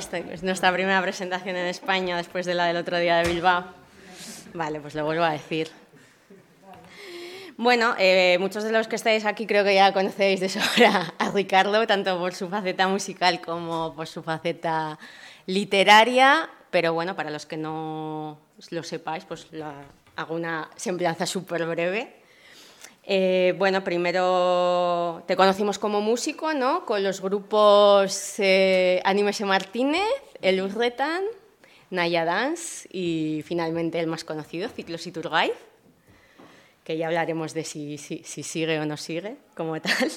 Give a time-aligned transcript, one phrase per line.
[0.00, 3.66] Esta es nuestra primera presentación en España después de la del otro día de Bilbao.
[4.54, 5.70] Vale, pues lo vuelvo a decir.
[7.58, 11.30] Bueno, eh, muchos de los que estáis aquí creo que ya conocéis de sobra a
[11.32, 14.98] Ricardo, tanto por su faceta musical como por su faceta
[15.44, 18.38] literaria, pero bueno, para los que no
[18.70, 19.48] lo sepáis, pues
[20.16, 22.19] hago una semblanza súper breve.
[23.04, 26.84] Eh, bueno, primero te conocimos como músico, ¿no?
[26.84, 30.02] Con los grupos eh, Animese Martínez,
[30.42, 31.22] El Urretan,
[31.90, 35.52] Naya Dance y finalmente el más conocido, Ciclos y Turgay,
[36.84, 40.10] que ya hablaremos de si, sigue o no sigue como tal.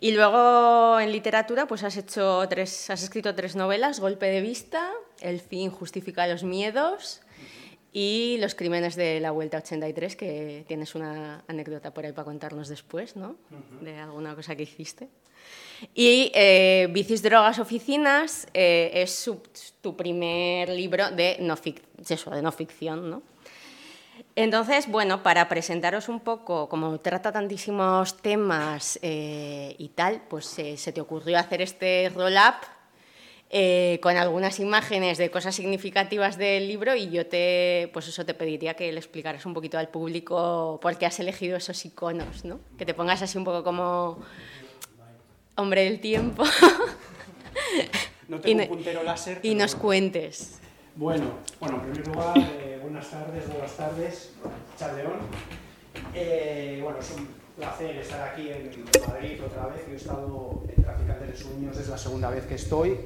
[0.00, 4.90] Y luego en literatura pues has, hecho tres, has escrito tres novelas, Golpe de Vista,
[5.20, 7.20] El fin justifica los miedos
[7.92, 12.68] y los crímenes de la Vuelta 83, que tienes una anécdota por ahí para contarnos
[12.68, 13.36] después, ¿no?
[13.82, 15.08] De alguna cosa que hiciste.
[15.94, 19.30] Y eh, Bicis, Drogas, Oficinas eh, es
[19.80, 21.56] tu primer libro de no,
[22.08, 23.22] eso, de no ficción, ¿no?
[24.36, 30.92] Entonces, bueno, para presentaros un poco, como trata tantísimos temas eh, y tal, pues se
[30.92, 32.54] te ocurrió hacer este roll-up
[33.54, 38.32] eh, con algunas imágenes de cosas significativas del libro y yo te, pues eso te
[38.32, 42.60] pediría que le explicaras un poquito al público por qué has elegido esos iconos, ¿no?
[42.78, 44.20] Que te pongas así un poco como
[45.56, 46.44] hombre del tiempo.
[48.28, 49.40] No tengo y, un puntero láser.
[49.42, 50.58] Y nos cuentes.
[50.96, 54.32] Bueno, bueno, en primer lugar, eh, buenas tardes, buenas tardes,
[54.78, 55.18] Charleón.
[56.14, 58.70] Eh, bueno, es un placer estar aquí en
[59.06, 59.84] Madrid otra vez.
[59.86, 62.96] Yo he estado en Traficantes de Sueños, es la segunda vez que estoy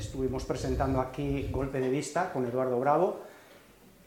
[0.00, 3.20] estuvimos presentando aquí Golpe de Vista con Eduardo Bravo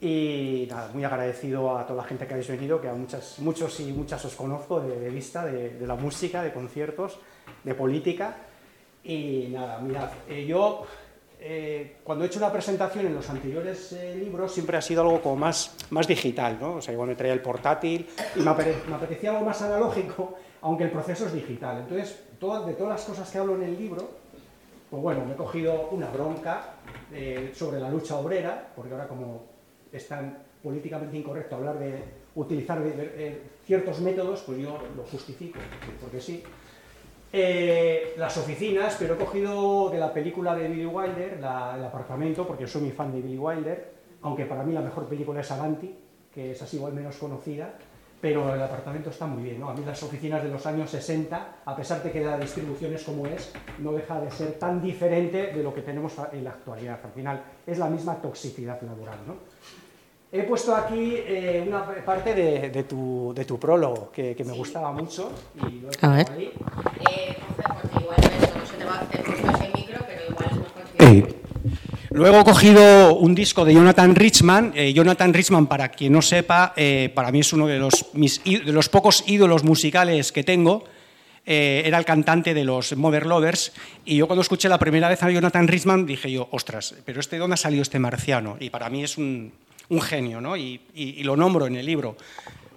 [0.02, 3.80] y nada, muy agradecido a toda la gente que habéis venido, que a muchas, muchos
[3.80, 7.20] y muchas os conozco de, vista, de, la música, de conciertos,
[7.64, 8.36] de política.
[9.04, 10.84] Y nada, mirad, eh, yo
[11.40, 15.22] eh, cuando he hecho una presentación en los anteriores eh, libros siempre ha sido algo
[15.22, 16.76] como más, más digital, ¿no?
[16.76, 20.86] O sea, igual me traía el portátil y me, me apetecía algo más analógico, aunque
[20.86, 21.80] el proceso es digital.
[21.80, 24.23] Entonces, todas, de todas las cosas que hablo en el libro,
[24.94, 26.76] pues bueno, me he cogido una bronca
[27.12, 29.42] eh, sobre la lucha obrera, porque ahora como
[29.92, 32.00] es tan políticamente incorrecto hablar de
[32.36, 32.80] utilizar
[33.66, 35.58] ciertos métodos, pues yo lo justifico,
[36.00, 36.44] porque sí.
[37.32, 42.68] Eh, las oficinas, pero he cogido de la película de Billy Wilder, el apartamento, porque
[42.68, 45.92] soy muy fan de Billy Wilder, aunque para mí la mejor película es Avanti,
[46.32, 47.74] que es así igual menos conocida,
[48.24, 49.60] pero el apartamento está muy bien.
[49.60, 49.68] ¿no?
[49.70, 53.04] A mí las oficinas de los años 60, a pesar de que la distribución es
[53.04, 57.02] como es, no deja de ser tan diferente de lo que tenemos en la actualidad.
[57.04, 59.18] Al final es la misma toxicidad laboral.
[59.28, 59.36] ¿no?
[60.32, 65.30] He puesto aquí eh, una parte de, tu, de, tu, prólogo que, me gustaba mucho.
[65.56, 66.32] Y lo he a ver.
[66.32, 66.54] Ahí.
[67.10, 67.36] Eh,
[68.00, 68.18] igual
[68.58, 71.43] no se te va a hacer justo ese micro, pero igual es más
[72.14, 74.72] Luego he cogido un disco de Jonathan Richman.
[74.76, 78.90] Eh, Jonathan Richman, para quien no sepa, eh, para mí es uno de los, de
[78.92, 80.84] pocos ídolos musicales que tengo.
[81.44, 83.74] Eh, era el cantante de los Mother Lovers
[84.06, 87.38] y yo cuando escuché la primera vez a Jonathan Richman dije yo, ostras, pero este
[87.38, 89.52] dónde ha salido este marciano y para mí es un,
[90.02, 90.56] genio ¿no?
[90.56, 90.80] y,
[91.24, 92.16] lo nombro en el libro.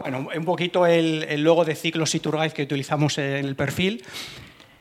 [0.01, 4.03] Bueno, un poquito el, logo de Ciclos y que utilizamos en el perfil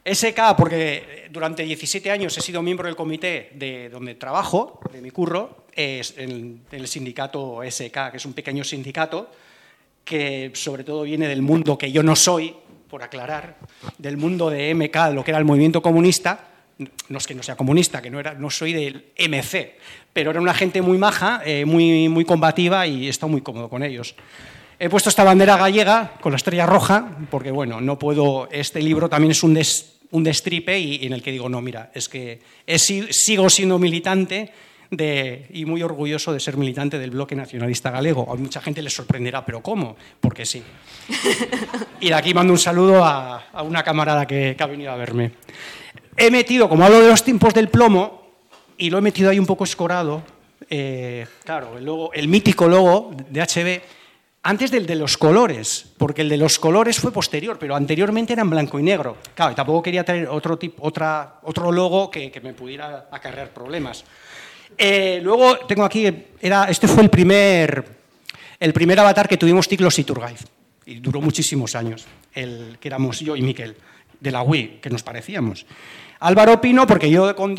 [0.05, 5.09] SK, porque durante 17 años he sido miembro del comité de donde trabajo, de mi
[5.09, 9.31] curro, es en el sindicato SK, que es un pequeño sindicato
[10.05, 12.55] que sobre todo viene del mundo que yo no soy,
[12.87, 13.57] por aclarar,
[13.97, 16.51] del mundo de MK, lo que era el movimiento comunista.
[17.09, 19.77] No es que no sea comunista, que no, era, no soy del MC,
[20.13, 23.69] pero era una gente muy maja, eh, muy, muy combativa y he estado muy cómodo
[23.69, 24.15] con ellos.
[24.77, 29.07] He puesto esta bandera gallega con la estrella roja, porque bueno, no puedo, este libro
[29.07, 32.39] también es un des, un destripe y, en el que digo, no, mira, es que
[32.77, 34.51] sigo siendo militante
[34.91, 38.31] de, y muy orgulloso de ser militante del bloque nacionalista galego.
[38.31, 39.95] A mucha gente les sorprenderá, pero ¿cómo?
[40.19, 40.63] Porque sí.
[41.99, 45.31] Y de aquí mando un saludo a, una camarada que, ha venido a verme.
[46.17, 48.25] He metido, como hablo de los tiempos del plomo,
[48.77, 50.23] y lo he metido ahí un poco escorado,
[50.69, 53.81] eh, claro, el, el mítico logo de HB,
[54.45, 58.43] antes del de los colores, porque el de los colores fue posterior, pero anteriormente era
[58.43, 59.17] en blanco y negro.
[59.33, 64.05] Claro, y tampoco quería tener otro, tipo, otra, otro logo que, me pudiera acarrear problemas.
[64.77, 66.05] Eh, luego tengo aquí,
[66.39, 67.85] era, este fue el primer,
[68.59, 70.41] el primer avatar que tuvimos Ticlos y Turgaiz,
[70.85, 73.75] y duró muchísimos años, el que éramos yo y Miquel,
[74.19, 75.65] de la Wii, que nos parecíamos.
[76.19, 77.55] Álvaro Pino, porque yo con,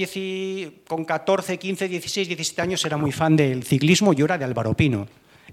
[0.87, 4.75] con 14, 15, 16, 17 años era muy fan del ciclismo, yo era de Álvaro
[4.75, 5.09] Pino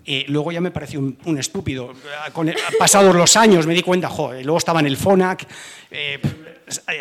[0.06, 1.94] Eh, luego ya me pareció un, estúpido.
[2.34, 5.48] Con, pasados los años me di cuenta, joder, luego estaba en el FONAC,
[5.92, 6.20] eh,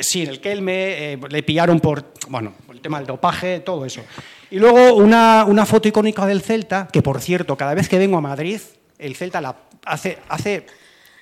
[0.01, 4.03] sí, en el Kelme, le pillaron por, bueno, el tema del dopaje, todo eso.
[4.51, 8.19] Y luego una, una, foto icónica del Celta, que por cierto, cada vez que vengo
[8.19, 8.61] a Madrid,
[8.99, 10.67] el Celta la hace, hace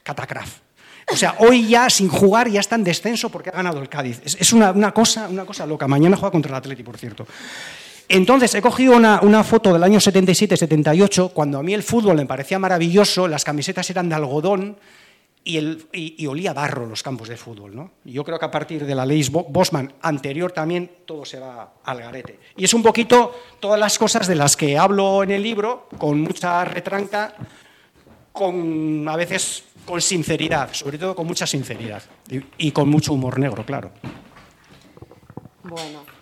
[0.02, 0.58] catacraf.
[1.12, 4.20] O sea, hoy ya sin jugar ya está en descenso porque ha ganado el Cádiz.
[4.24, 5.88] Es, una, una, cosa, una cosa loca.
[5.88, 7.26] Mañana juega contra el Atleti, por cierto.
[8.12, 12.58] Entonces, he cogido una, foto del año 77-78, cuando a mí el fútbol me parecía
[12.58, 14.76] maravilloso, las camisetas eran de algodón
[15.44, 15.60] y,
[15.92, 17.76] y, olía barro los campos de fútbol.
[17.76, 17.92] ¿no?
[18.04, 22.00] yo creo que a partir de la ley Bosman anterior también todo se va al
[22.00, 22.40] garete.
[22.56, 26.20] Y es un poquito todas las cosas de las que hablo en el libro, con
[26.20, 27.32] mucha retranca,
[28.32, 32.02] con a veces con sinceridad, sobre todo con mucha sinceridad
[32.58, 33.92] y, con mucho humor negro, claro.
[35.62, 36.19] Bueno.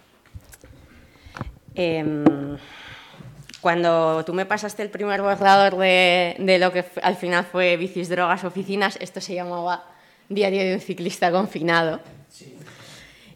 [1.79, 2.25] Em,
[3.61, 8.43] cuando tú me pasaste el primer borrador de, lo que al final fue Bicis, Drogas,
[8.43, 9.85] Oficinas, esto se llamaba
[10.29, 12.01] Diario de un ciclista confinado.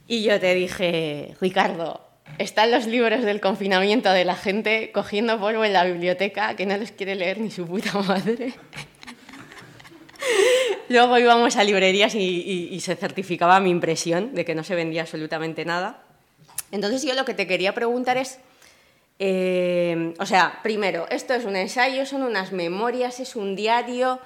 [0.08, 2.00] Y yo te dije, Ricardo,
[2.38, 6.76] están los libros del confinamiento de la gente cogiendo polvo en la biblioteca que no
[6.76, 8.54] les quiere leer ni su puta madre.
[10.88, 15.64] Luego íbamos a librerías y, se certificaba mi impresión de que no se vendía absolutamente
[15.64, 16.02] nada.
[16.72, 18.40] Entonces yo lo que te quería preguntar es,
[19.20, 24.18] eh, o sea, primero, esto es un ensayo, son unas memorias, es un diario,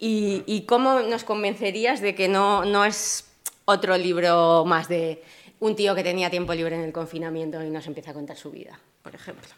[0.00, 3.26] y, cómo nos convencerías de que no, no es
[3.66, 5.22] otro libro más de
[5.60, 8.50] un tío que tenía tiempo libre en el confinamiento y nos empieza a contar su
[8.50, 9.48] vida, por ejemplo.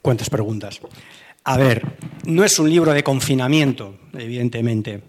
[0.00, 0.80] ¿Cuántas preguntas?
[1.42, 1.82] A ver,
[2.24, 5.02] no es un libro de confinamiento, evidentemente.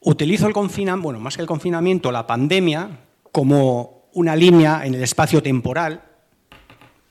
[0.00, 2.90] Utilizo el confinamiento, bueno, más que el confinamiento, la pandemia,
[3.30, 6.02] como una línea en el espacio temporal.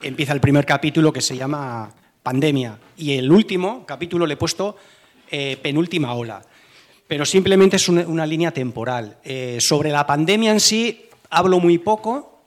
[0.02, 1.88] Empieza el primer capítulo que se llama
[2.22, 4.76] Pandemia y el último capítulo le he puesto
[5.30, 6.42] eh, Penúltima ola.
[7.06, 9.18] Pero simplemente es una, línea temporal.
[9.22, 12.40] Eh, sobre la pandemia en sí hablo muy poco,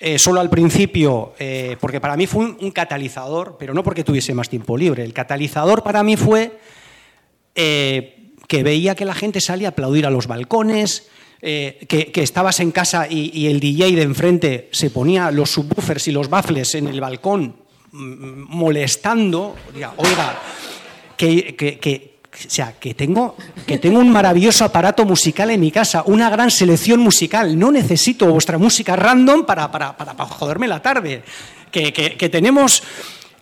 [0.00, 1.34] eh, solo al principio,
[1.80, 5.04] porque para mí fue un, catalizador, pero no porque tuviese más tiempo libre.
[5.04, 6.58] El catalizador para mí fue
[7.54, 11.08] que veía que la gente salía a aplaudir a los balcones,
[11.40, 16.28] que, estabas en casa y, el DJ de enfrente se ponía los subwoofers y los
[16.28, 17.56] baffles en el balcón
[17.92, 19.54] mm, molestando.
[19.96, 20.38] oiga,
[21.16, 23.34] que o sea, que tengo,
[23.66, 27.58] que tengo un maravilloso aparato musical en mi casa, una gran selección musical.
[27.58, 31.22] No necesito vuestra música random para, para, para, joderme la tarde.
[31.70, 32.82] Que, que, tenemos,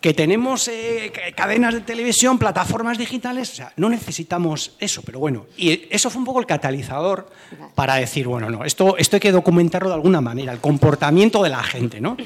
[0.05, 5.47] que tenemos eh, cadenas de televisión, plataformas digitales, o sea, no necesitamos eso, pero bueno.
[5.57, 7.31] Y eso fue un poco el catalizador
[7.75, 11.49] para decir, bueno, no, esto, esto hay que documentarlo de alguna manera, el comportamiento de
[11.49, 12.19] la gente, ¿no?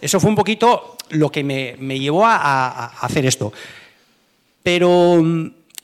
[0.00, 3.52] Eso fue un poquito lo que me, me llevó a, a hacer esto.
[4.62, 5.20] Pero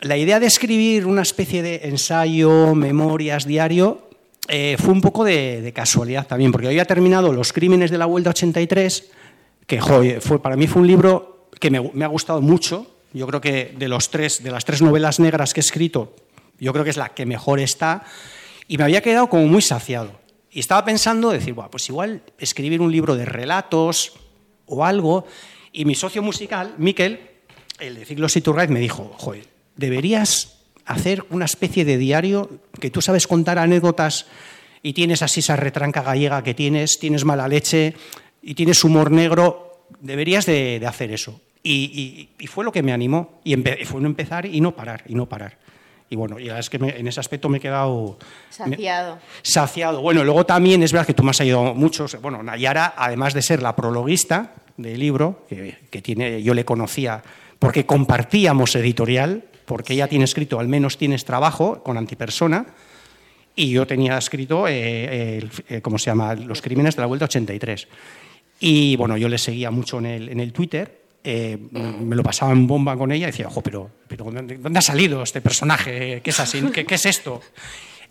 [0.02, 4.08] la idea de escribir una especie de ensayo, memorias, diario,
[4.46, 8.30] eh, fue un poco de, casualidad también, porque había terminado Los Crímenes de la Vuelta
[8.30, 9.10] 83,
[9.66, 9.80] que
[10.20, 12.86] fue, para mí fue un libro que me, ha gustado mucho.
[13.12, 16.14] Yo creo que de, los tres, de las tres novelas negras que he escrito,
[16.58, 18.04] yo creo que es la que mejor está,
[18.68, 20.20] y me había quedado como muy saciado.
[20.50, 24.12] Y estaba pensando, decir, bueno, pues igual escribir un libro de relatos
[24.66, 25.26] o algo,
[25.72, 27.20] y mi socio musical, Miquel,
[27.78, 29.46] el de Ciclos Iturraiz, me dijo, joder,
[29.76, 32.50] deberías hacer una especie de diario
[32.80, 34.26] que tú sabes contar anécdotas
[34.82, 37.94] y tienes así esa retranca gallega que tienes, tienes mala leche
[38.42, 39.69] y tienes humor negro,
[40.00, 41.40] deberías de, hacer eso.
[41.62, 43.54] Y, fue lo que me animó, y
[43.84, 45.58] fue empezar y no parar, y no parar.
[46.08, 48.18] Y bueno, ya es que en ese aspecto me he quedado...
[48.48, 49.18] Saciado.
[49.42, 50.00] saciado.
[50.00, 52.06] Bueno, luego también es verdad que tú me has ayudado mucho.
[52.20, 57.22] Bueno, Nayara, además de ser la prologuista del libro, que, que tiene, yo le conocía
[57.60, 62.66] porque compartíamos editorial, porque ella tiene escrito Al menos tienes trabajo con antipersona
[63.54, 67.88] y yo tenía escrito, eh, eh, ¿cómo se llama?, Los crímenes de la Vuelta 83.
[68.60, 72.52] Y bueno, yo le seguía mucho en el, en el Twitter, eh, me lo pasaba
[72.52, 76.20] en bomba con ella decía, ojo, pero, pero ¿dónde ha salido este personaje?
[76.22, 76.62] ¿Qué es así?
[76.72, 77.42] ¿Qué, ¿Qué, es esto?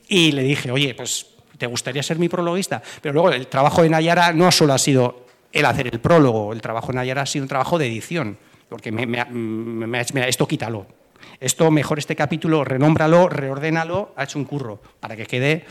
[0.07, 1.27] Y le dije, oye, pues
[1.57, 2.81] ¿te gustaría ser mi prologuista?
[3.01, 6.61] Pero luego el trabajo de Nayara no solo ha sido el hacer el prólogo, el
[6.61, 8.37] trabajo de Nayara ha sido un trabajo de edición,
[8.69, 10.85] porque me, me, me, esto quítalo,
[11.39, 15.65] esto mejor este capítulo, renómbralo, reordénalo, ha hecho un curro para que quede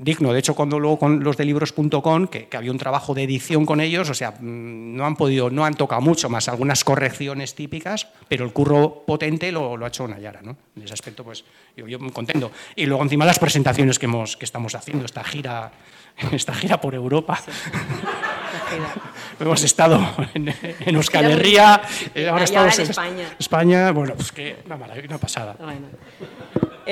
[0.00, 0.32] digno.
[0.32, 3.80] De hecho, cuando luego con los de libros.com, que, había un trabajo de edición con
[3.80, 8.08] ellos, o sea, mm, no han podido, no han tocado mucho más, algunas correcciones típicas,
[8.26, 10.56] pero el curro potente lo, ha hecho Nayara, ¿no?
[10.74, 11.44] En ese aspecto, pues
[11.76, 12.50] yo, yo contento.
[12.74, 15.70] Y luego encima las presentaciones que, hemos, que estamos haciendo, esta gira,
[16.32, 17.38] esta gira por Europa.
[19.38, 20.00] hemos estado
[20.32, 20.54] en,
[20.96, 21.82] Euskal Herria,
[22.30, 23.36] ahora estamos en España.
[23.38, 25.56] España, bueno, pues que una, una pasada.
[25.58, 25.88] Bueno.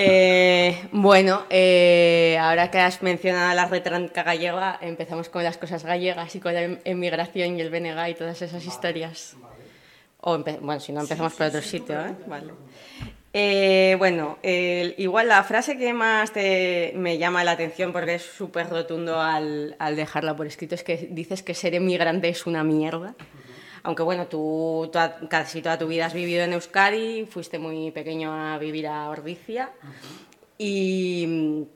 [0.00, 6.37] Eh, bueno, eh, ahora que has mencionado la retranca gallega, empezamos con las cosas gallegas
[6.37, 9.37] y con la em-, emigración y el BNG y todas esas historias.
[10.21, 12.14] O bueno, si no empezamos por otro sitio, ¿eh?
[12.28, 12.52] Vale.
[13.33, 19.21] Eh, bueno, igual la frase que más me llama la atención porque es súper rotundo
[19.21, 23.17] al, al, dejarla por escrito es que dices que ser emigrante es una mierda.
[23.82, 24.90] Aunque bueno, tú
[25.28, 29.70] casi toda tu vida has vivido en Euskadi, fuiste muy pequeño a vivir a Ordicia
[30.56, 31.66] y,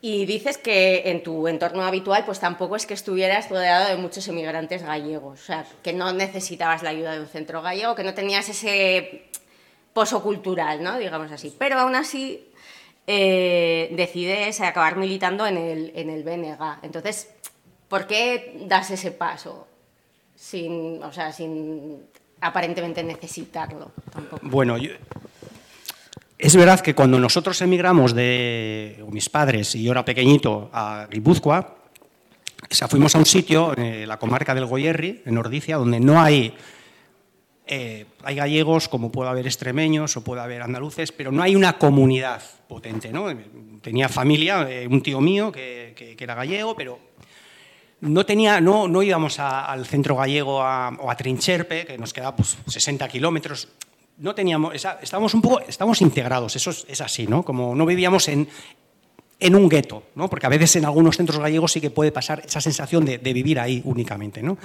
[0.00, 4.26] y dices que en tu entorno habitual pues tampoco es que estuvieras rodeado de muchos
[4.28, 8.14] emigrantes gallegos, o sea, que no necesitabas la ayuda de un centro gallego, que no
[8.14, 9.28] tenías ese
[9.92, 10.98] pozo cultural, ¿no?
[10.98, 11.54] digamos así.
[11.58, 12.50] Pero aún así
[13.06, 16.80] eh, decides acabar militando en el, en el BNG.
[16.82, 17.30] Entonces,
[17.88, 19.68] ¿por qué das ese paso?
[20.36, 21.96] Sin, o sea, sin
[22.40, 24.46] aparentemente necesitarlo tampoco.
[24.46, 24.76] Bueno,
[26.38, 31.74] es verdad que cuando nosotros emigramos de mis padres y yo era pequeñito a Guipúzcoa,
[32.68, 36.54] o fuimos a un sitio, en la comarca del Goyerri, en Ordicia, donde no hay
[37.68, 41.78] eh, hay gallegos, como puede haber extremeños o puede haber andaluces, pero no hay una
[41.78, 43.10] comunidad potente.
[43.10, 43.26] ¿no?
[43.82, 47.00] Tenía familia, eh, un tío mío que, que, era gallego, pero
[48.00, 52.56] no, tenía, no, no íbamos al centro gallego o a Trincherpe, que nos quedaba pues,
[52.66, 53.68] 60 kilómetros.
[54.18, 57.42] No teníamos, estábamos un poco, estábamos integrados, eso es, así, ¿no?
[57.42, 58.48] Como no vivíamos en,
[59.38, 60.28] en un gueto, ¿no?
[60.28, 63.60] Porque a veces en algunos centros gallegos sí que puede pasar esa sensación de, vivir
[63.60, 64.56] ahí únicamente, ¿no?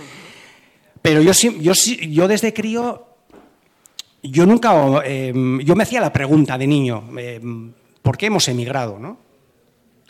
[1.01, 3.07] Pero yo, yo, yo desde crío,
[4.23, 9.00] yo nunca, em, yo me hacía la pregunta de niño, em, ¿por qué hemos emigrado,
[9.00, 9.30] no?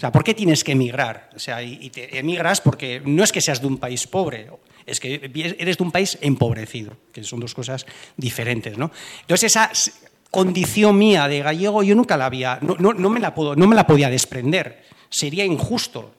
[0.01, 1.29] O sea, ¿por qué tienes que emigrar?
[1.35, 4.47] O sea, y, te emigras porque no es que seas de un país pobre,
[4.87, 5.29] es que
[5.59, 7.85] eres de un país empobrecido, que son dos cosas
[8.17, 8.89] diferentes, ¿no?
[9.21, 9.71] Entonces esa
[10.31, 13.85] condición mía de gallego yo nunca la había, no, me, la puedo, no me la
[13.85, 16.15] podía desprender sería injusto.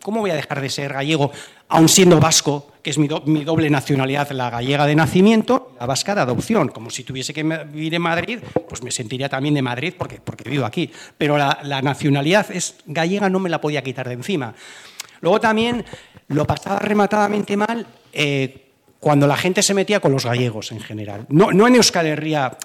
[0.00, 1.32] ¿Cómo voy a dejar de ser gallego,
[1.66, 6.68] aun siendo vasco, es mi, doble nacionalidad, la gallega de nacimiento, la vasca de adopción?
[6.68, 10.48] Como si tuviese que vivir en Madrid, pues me sentiría también de Madrid porque, porque
[10.48, 10.90] vivo aquí.
[11.16, 14.54] Pero la, nacionalidad es gallega, no me la podía quitar de encima.
[15.20, 15.84] Luego también
[16.28, 17.86] lo pasaba rematadamente mal.
[18.12, 18.64] Eh,
[19.00, 21.26] cuando la gente se metía con los gallegos en general.
[21.28, 22.56] No, no en Euskal Herria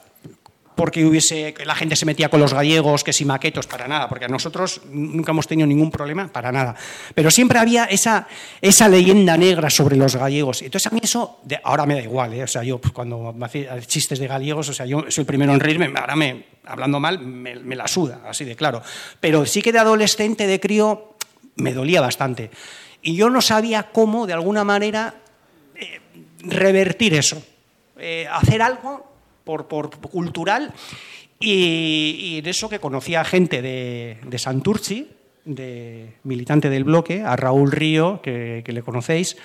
[0.76, 4.26] porque hubiese, la gente se metía con los gallegos, que si maquetos, para nada, porque
[4.26, 6.76] a nosotros nunca hemos tenido ningún problema, para nada.
[7.14, 8.28] Pero siempre había esa,
[8.62, 10.62] esa leyenda negra sobre los gallegos.
[10.62, 12.44] Entonces a mí eso, ahora me da igual, ¿eh?
[12.44, 15.26] o sea, yo pues, cuando me hacía chistes de gallegos, o sea, yo soy el
[15.26, 18.82] primero en reírme, ahora me, hablando mal, me, la suda, así de claro.
[19.20, 21.16] Pero sí que de adolescente, de crío,
[21.56, 22.50] me dolía bastante.
[23.02, 25.16] Y yo no sabía cómo, de alguna manera,
[25.76, 26.00] eh,
[26.40, 27.44] revertir eso,
[27.98, 29.13] eh, hacer algo
[29.44, 29.68] por,
[30.00, 30.74] cultural
[31.40, 35.10] y, de eso que conocía a gente de, de Santurci,
[35.46, 39.38] de militante del bloque, a Raúl Río, que, le conocéis,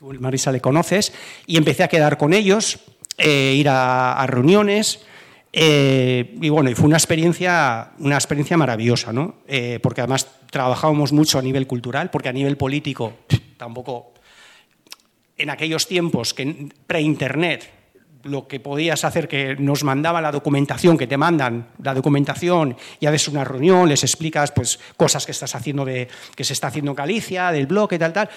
[0.00, 1.12] Marisa le conoces,
[1.46, 2.80] y empecé a quedar con ellos,
[3.18, 5.04] eh, ir a, reuniones.
[5.52, 9.36] Eh, y bueno, y fue una experiencia, una experiencia maravillosa, ¿no?
[9.46, 13.14] Eh, porque además trabajábamos mucho a nivel cultural, porque a nivel político
[13.56, 14.12] tampoco,
[15.36, 17.77] en aquellos tiempos que pre-internet
[18.24, 23.06] lo que podías hacer que nos mandaba la documentación, que te mandan la documentación y
[23.06, 26.92] haces una reunión, les explicas pues, cosas que estás haciendo de, que se está haciendo
[26.92, 28.28] en Galicia, del bloque, tal, tal.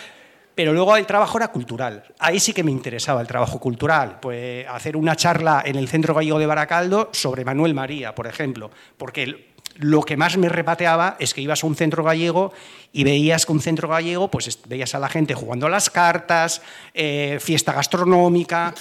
[0.53, 2.03] Pero luego el trabajo era cultural.
[2.19, 4.19] Ahí sí que me interesaba el trabajo cultural.
[4.21, 8.69] Pues hacer una charla en el Centro Gallego de Baracaldo sobre Manuel María, por ejemplo.
[8.97, 12.53] Porque lo que más me repateaba es que ibas a un centro gallego
[12.91, 16.61] y veías que un centro gallego, pues veías a la gente jugando a las cartas,
[16.93, 18.73] eh, fiesta gastronómica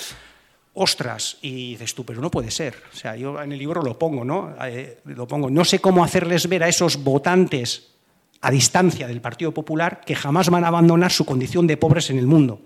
[0.74, 2.76] ostras, y dices tú, pero no puede ser.
[2.92, 4.54] O sea, yo en el libro lo pongo, ¿no?
[4.64, 5.50] Eh, lo pongo.
[5.50, 7.90] No sé cómo hacerles ver a esos votantes
[8.40, 12.18] a distancia del Partido Popular que jamás van a abandonar su condición de pobres en
[12.18, 12.60] el mundo.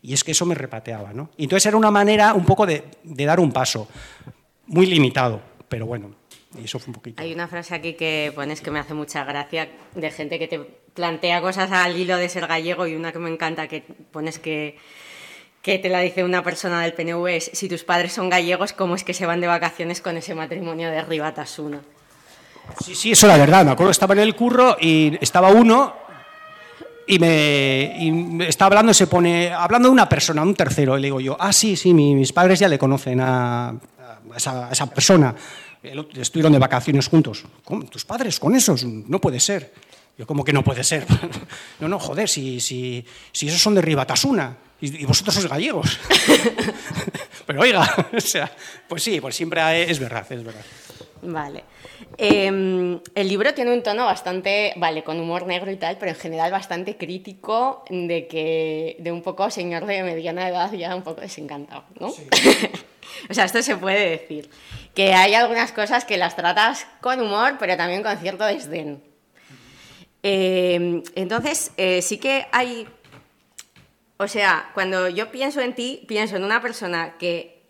[0.00, 1.30] Y es que eso me repateaba, ¿no?
[1.36, 3.88] Entonces era una manera un poco de, dar un paso,
[4.66, 6.14] muy limitado, pero bueno,
[6.58, 7.22] y eso fue un poquito.
[7.22, 10.60] Hay una frase aquí que pones que me hace mucha gracia de gente que te
[10.94, 14.78] plantea cosas al hilo de ser gallego y una que me encanta que pones que
[15.68, 18.94] que te la dice una persona del PNV es, si tus padres son gallegos, ¿cómo
[18.94, 21.82] es que se van de vacaciones con ese matrimonio de Ribatasuna?
[22.82, 23.66] Sí, sí, eso es la verdad.
[23.66, 25.94] Me acuerdo que estaba en el curro y estaba uno
[27.06, 31.20] y me está hablando, se pone, hablando de una persona, un tercero, y le digo
[31.20, 33.74] yo, ah, sí, sí, mis padres ya le conocen a,
[34.34, 35.34] esa, esa, persona.
[35.82, 37.44] Estuvieron de vacaciones juntos.
[37.62, 37.84] ¿Cómo?
[37.84, 38.84] ¿Tus padres con esos?
[38.84, 39.74] No puede ser.
[40.16, 41.06] Yo, como que no puede ser?
[41.80, 44.56] no, no, joder, si, si, si esos son de Ribatasuna.
[44.80, 45.98] Y, vosotros sois gallegos.
[47.46, 47.82] Pero oiga,
[48.16, 48.50] o sea,
[48.86, 50.64] pues sí, pues siempre es verdad, es verdad.
[51.22, 51.64] Vale.
[52.16, 56.16] Em, el libro tiene un tono bastante, vale, con humor negro y tal, pero en
[56.16, 61.20] general bastante crítico de que, de un poco señor de mediana edad ya un poco
[61.20, 62.08] desencantado, ¿no?
[63.30, 64.48] o sea, esto se puede decir.
[64.94, 69.02] Que hay algunas cosas que las tratas con humor, pero también con cierto desdén.
[70.22, 72.88] Em, entonces, eh, sí que hay,
[74.18, 77.62] o sea, cuando yo pienso en ti, pienso en una persona que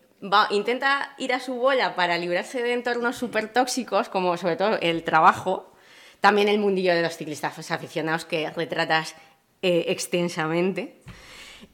[0.49, 5.03] intenta ir a su bola para librarse de entornos súper tóxicos, como sobre todo el
[5.03, 5.71] trabajo,
[6.19, 9.15] también el mundillo de los ciclistas aficionados que retratas
[9.61, 11.01] eh, extensamente.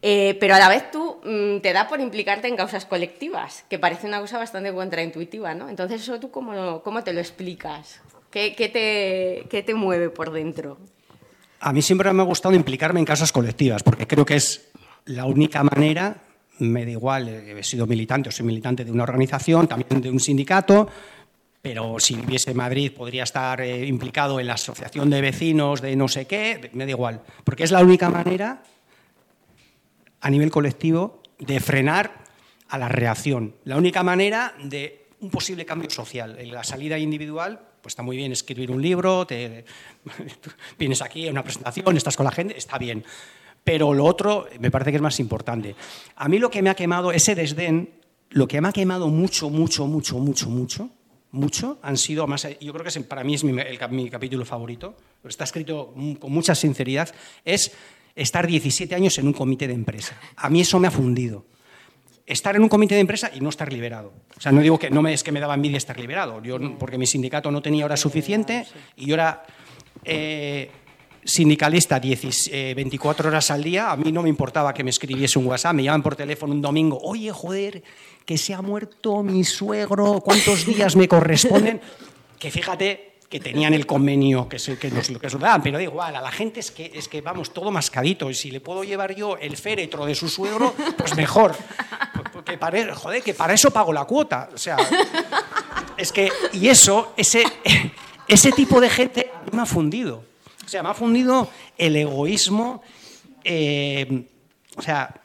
[0.01, 3.79] Eh, pero a la vez tú mm, te da por implicarte en causas colectivas, que
[3.79, 5.69] parece una cosa bastante contraintuitiva, ¿no?
[5.69, 8.01] Entonces, ¿eso tú cómo, cómo te lo explicas?
[8.29, 10.77] ¿Qué, qué, te, ¿Qué te mueve por dentro?
[11.59, 14.69] A mí siempre me ha gustado implicarme en causas colectivas, porque creo que es
[15.05, 16.21] la única manera
[16.59, 20.19] me da igual, he sido militante o soy militante de una organización, también de un
[20.19, 20.87] sindicato,
[21.61, 25.95] pero si viviese en Madrid podría estar eh, implicado en la asociación de vecinos de
[25.95, 28.63] no sé qué, me da igual, porque es la única manera
[30.21, 32.23] a nivel colectivo de frenar
[32.69, 36.37] a la reacción, la única manera de un posible cambio social.
[36.49, 39.63] La salida individual, pues está muy bien escribir un libro, te,
[40.79, 43.05] vienes aquí a una presentación, estás con la gente, está bien
[43.63, 45.75] pero lo otro me parece que es más importante.
[46.15, 47.89] A mí lo que me ha quemado, ese desdén,
[48.29, 50.89] lo que me ha quemado mucho, mucho, mucho, mucho, mucho,
[51.31, 55.93] mucho, han sido más, yo creo que para mí es mi, capítulo favorito, está escrito
[56.19, 57.13] con mucha sinceridad,
[57.43, 57.71] es
[58.15, 60.15] estar 17 años en un comité de empresa.
[60.35, 61.45] A mí eso me ha fundido.
[62.25, 64.11] Estar en un comité de empresa y no estar liberado.
[64.35, 66.57] O sea, no digo que no me, es que me daba envidia estar liberado, yo,
[66.79, 68.65] porque mi sindicato no tenía hora suficiente
[68.95, 69.43] y yo era...
[70.03, 70.69] Eh,
[71.25, 75.47] sindicalista 24 eh, horas al día, a mí no me importaba que me escribiese un
[75.47, 77.83] WhatsApp, me llaman por teléfono un domingo, oye, joder,
[78.25, 81.81] que se ha muerto mi suegro, ¿cuántos días me corresponden?
[82.39, 86.21] Que fíjate que tenían el convenio que, que nos, que daban, pero da igual, a
[86.21, 89.37] la gente es que, es que vamos, todo mascadito, y si le puedo llevar yo
[89.37, 91.55] el féretro de su suegro, pues mejor.
[92.45, 94.49] Porque para, joder, que para eso pago la cuota.
[94.53, 94.77] O sea,
[95.97, 97.43] es que, y eso, ese,
[98.27, 100.23] ese tipo de gente me ha fundido.
[100.63, 102.83] O sea, me ha fundido el egoísmo,
[103.43, 104.27] eh,
[104.77, 105.21] o sea,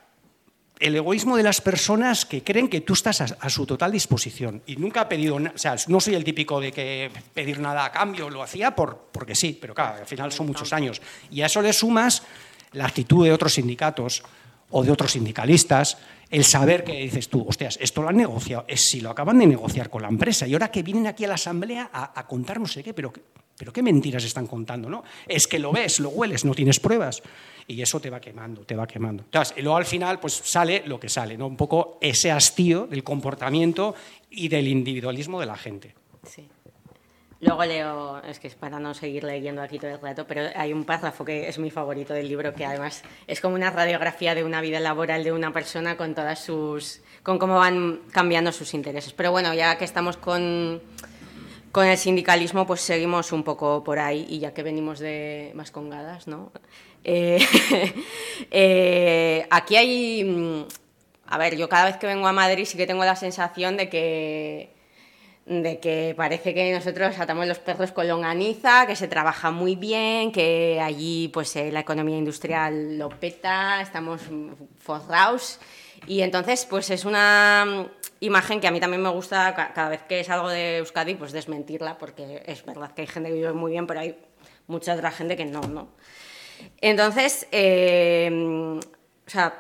[0.79, 4.63] el egoísmo de las personas que creen que tú estás a, su total disposición.
[4.67, 7.93] Y nunca he pedido, o sea, no soy el típico de que pedir nada a
[7.93, 11.03] cambio, lo hacía por, porque sí, pero claro, al final son muchos años.
[11.31, 12.23] Y a eso le sumas
[12.73, 14.23] la actitud de otros sindicatos
[14.71, 15.99] o de otros sindicalistas,
[16.31, 19.47] el saber que dices tú, hostias, esto lo han negociado, es si lo acaban de
[19.47, 22.61] negociar con la empresa y ahora que vienen aquí a la asamblea a, a contar
[22.61, 23.13] no sé qué, pero
[23.61, 25.05] pero qué mentiras están contando, ¿no?
[25.29, 27.23] Es que lo ves, lo hueles, no tienes pruebas.
[27.67, 29.25] Y eso te va quemando, te va quemando.
[29.25, 31.47] Entonces, y luego al final, pues sale lo que sale, ¿no?
[31.47, 33.95] Un poco ese hastío del comportamiento
[34.31, 35.95] y del individualismo de la gente.
[36.27, 36.49] Sí.
[37.41, 40.75] Luego leo, es que es para no seguir leyendo aquí todo el rato, pero hay
[40.75, 44.45] un párrafo que es mi favorito del libro, que además es como una radiografía de
[44.45, 47.01] una vida laboral de una persona con todas sus.
[47.23, 49.15] con cómo van cambiando sus intereses.
[49.15, 50.83] Pero bueno, ya que estamos con
[51.73, 55.71] con el sindicalismo pues seguimos un poco por ahí y ya que venimos de más
[55.71, 56.53] congadas, ¿no?
[57.05, 57.39] Eh,
[58.51, 60.65] eh, aquí hay, mm,
[61.27, 63.89] a ver, yo cada vez que vengo a Madrid sí que tengo la sensación de
[63.89, 64.75] que
[65.47, 70.33] de que parece que nosotros atamos los perros con longaniza, que se trabaja muy bien,
[70.33, 74.21] que allí pues eh, la economía industrial lo peta, estamos
[74.79, 75.59] forrados
[76.07, 77.89] y entonces pues es una
[78.21, 81.99] imagen que a mí también me gusta cada vez que salgo de Euskadi, pues desmentirla,
[81.99, 84.17] porque es verdad que hay gente que vive muy bien, pero hay
[84.67, 85.89] mucha otra gente que no, ¿no?
[86.81, 88.31] Entonces, eh,
[89.27, 89.55] o sea,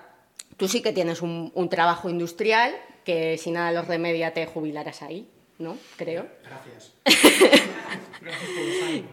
[0.56, 5.02] tú sí que tienes un, un trabajo industrial que si nada los remedia te jubilarás
[5.02, 5.28] ahí.
[5.60, 5.76] ¿No?
[5.96, 6.26] Creo.
[6.42, 6.92] Gracias.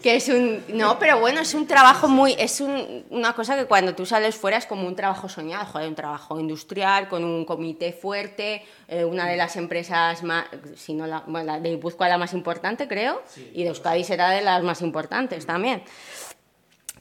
[0.02, 3.96] que es un no pero bueno es un trabajo muy es una cosa que cuando
[3.96, 7.94] tú sales fuera es como un trabajo soñado joder un trabajo industrial con un comité
[7.94, 12.34] fuerte eh, una de las empresas más si no la, bueno, de Guipúzcoa la más
[12.34, 13.22] importante creo
[13.54, 15.84] y de Euskadi será de las más importantes también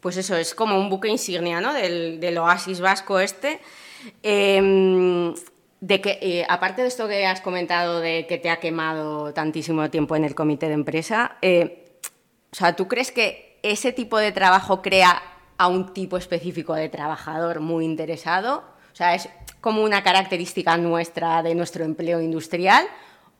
[0.00, 1.72] pues eso es como un buque insignia ¿no?
[1.72, 3.60] del, del oasis vasco este
[4.22, 5.34] eh,
[5.80, 9.90] de que, eh, aparte de esto que has comentado de que te ha quemado tantísimo
[9.90, 11.98] tiempo en el comité de empresa, eh,
[12.52, 15.22] o sea, ¿tú crees que ese tipo de trabajo crea
[15.58, 18.64] a un tipo específico de trabajador muy interesado?
[18.92, 19.28] O sea, ¿es
[19.60, 22.86] como una característica nuestra de nuestro empleo industrial?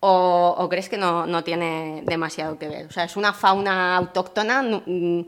[0.01, 2.87] ¿O, crees que no, no, tiene demasiado que ver?
[2.87, 4.62] O sea, ¿es una fauna autóctona?
[4.62, 5.22] Mm,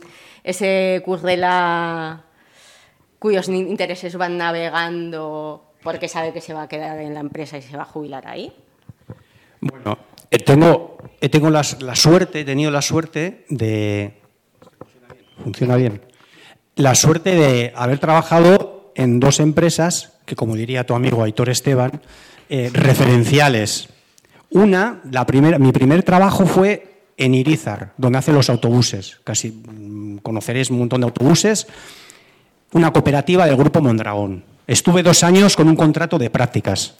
[0.44, 2.25] ¿Ese currela
[3.18, 7.62] cuyos intereses van navegando porque sabe que se va a quedar en la empresa y
[7.62, 8.53] se va a jubilar ahí?
[9.61, 9.99] Bueno,
[10.31, 10.99] eh, tengo,
[11.31, 14.21] tengo la, suerte, he tenido la suerte de...
[15.43, 16.03] Funciona bien.
[16.77, 22.03] La suerte de haber trabajado en dos empresas que, como diría tu amigo Aitor Esteban,
[22.49, 23.88] eh, referenciales.
[24.51, 29.21] Una, la primera, mi primer trabajo fue en Irizar, donde hacen los autobuses.
[29.25, 31.67] Casi mm, conoceréis un montón de autobuses.
[32.73, 34.45] Una cooperativa del Grupo Mondragón.
[34.68, 36.98] Estuve dos años con un contrato de prácticas.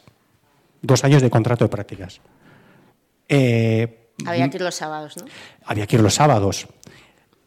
[0.81, 2.19] Dos años de contrato de prácticas.
[3.29, 5.27] Eh, había que ir los sábados, ¿no?
[5.67, 6.67] Había que ir los sábados.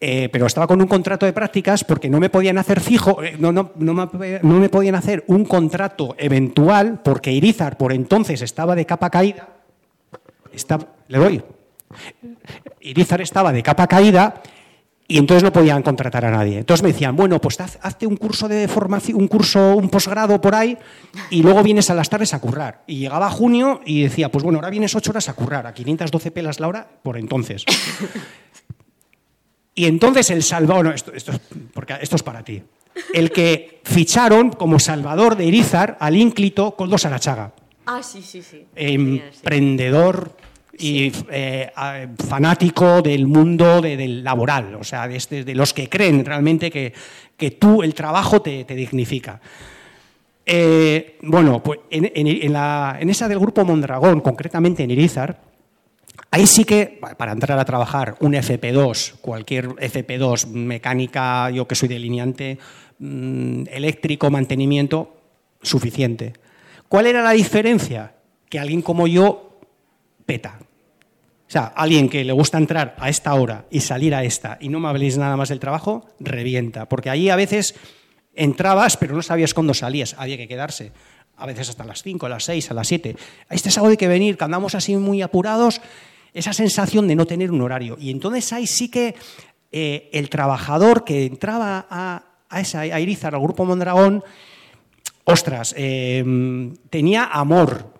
[0.00, 3.36] Eh, pero estaba con un contrato de prácticas porque no me podían hacer fijo, eh,
[3.38, 8.86] no, no, no, me, podían hacer un contrato eventual porque Irizar por entonces estaba de
[8.86, 9.48] capa caída.
[11.08, 11.42] le doy.
[12.80, 14.40] Irizar estaba de capa caída
[15.12, 16.60] y entonces no podían contratar a nadie.
[16.60, 20.54] Entonces me decían, bueno, pues hazte un curso de formación, un curso, un posgrado por
[20.54, 20.78] ahí,
[21.28, 22.82] y luego vienes a las tardes a currar.
[22.86, 26.30] Y llegaba junio y decía, pues bueno, ahora vienes ocho horas a currar, a 512
[26.30, 27.66] pelas la hora por entonces.
[29.74, 31.32] y entonces el Salvador, esto, esto,
[31.74, 32.62] porque esto es para ti,
[33.12, 37.52] el que ficharon como Salvador de Irizar al ínclito con dos Arachaga.
[37.84, 38.64] Ah, sí, sí, sí.
[38.74, 40.34] Emprendedor
[40.78, 41.70] y eh,
[42.28, 46.92] fanático del mundo del laboral, o sea, este, de, los que creen realmente que,
[47.36, 49.40] que tú, el trabajo te, dignifica.
[50.44, 55.40] Eh, bueno, pues en, la, en, esa del grupo Mondragón, concretamente en Irizar,
[56.30, 61.88] ahí sí que, para entrar a trabajar un FP2, cualquier FP2, mecánica, yo que soy
[61.88, 62.58] delineante,
[62.98, 65.14] mm, eléctrico, mantenimiento,
[65.62, 66.32] suficiente.
[66.88, 68.14] ¿Cuál era la diferencia?
[68.48, 69.51] Que alguien como yo
[70.26, 70.58] peta.
[70.60, 74.70] O sea, alguien que le gusta entrar a esta hora y salir a esta y
[74.70, 76.88] no me habléis nada más del trabajo, revienta.
[76.88, 77.74] Porque ahí a veces
[78.34, 80.92] entrabas, pero no sabías cuándo salías, había que quedarse.
[81.36, 83.16] A veces hasta las 5, a las 6, a las 7.
[83.50, 85.82] Este sábado hay que venir, que andamos así muy apurados,
[86.32, 87.98] esa sensación de no tener un horario.
[88.00, 89.14] Y entonces ahí sí que
[89.70, 94.24] eh, el trabajador que entraba a, a, esa, a Irizar, al Grupo Mondragón,
[95.24, 96.24] ostras, eh,
[96.88, 97.92] tenía amor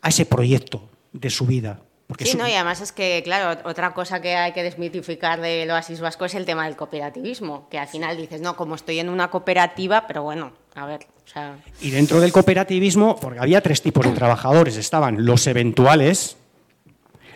[0.00, 1.80] a ese proyecto de su vida.
[2.10, 5.70] Porque sí, no, y además es que, claro, otra cosa que hay que desmitificar del
[5.70, 9.08] oasis vasco es el tema del cooperativismo, que al final dices, no, como estoy en
[9.08, 11.56] una cooperativa, pero bueno, a ver, o sea...
[11.80, 16.36] Y dentro del cooperativismo, porque había tres tipos de trabajadores, estaban los eventuales,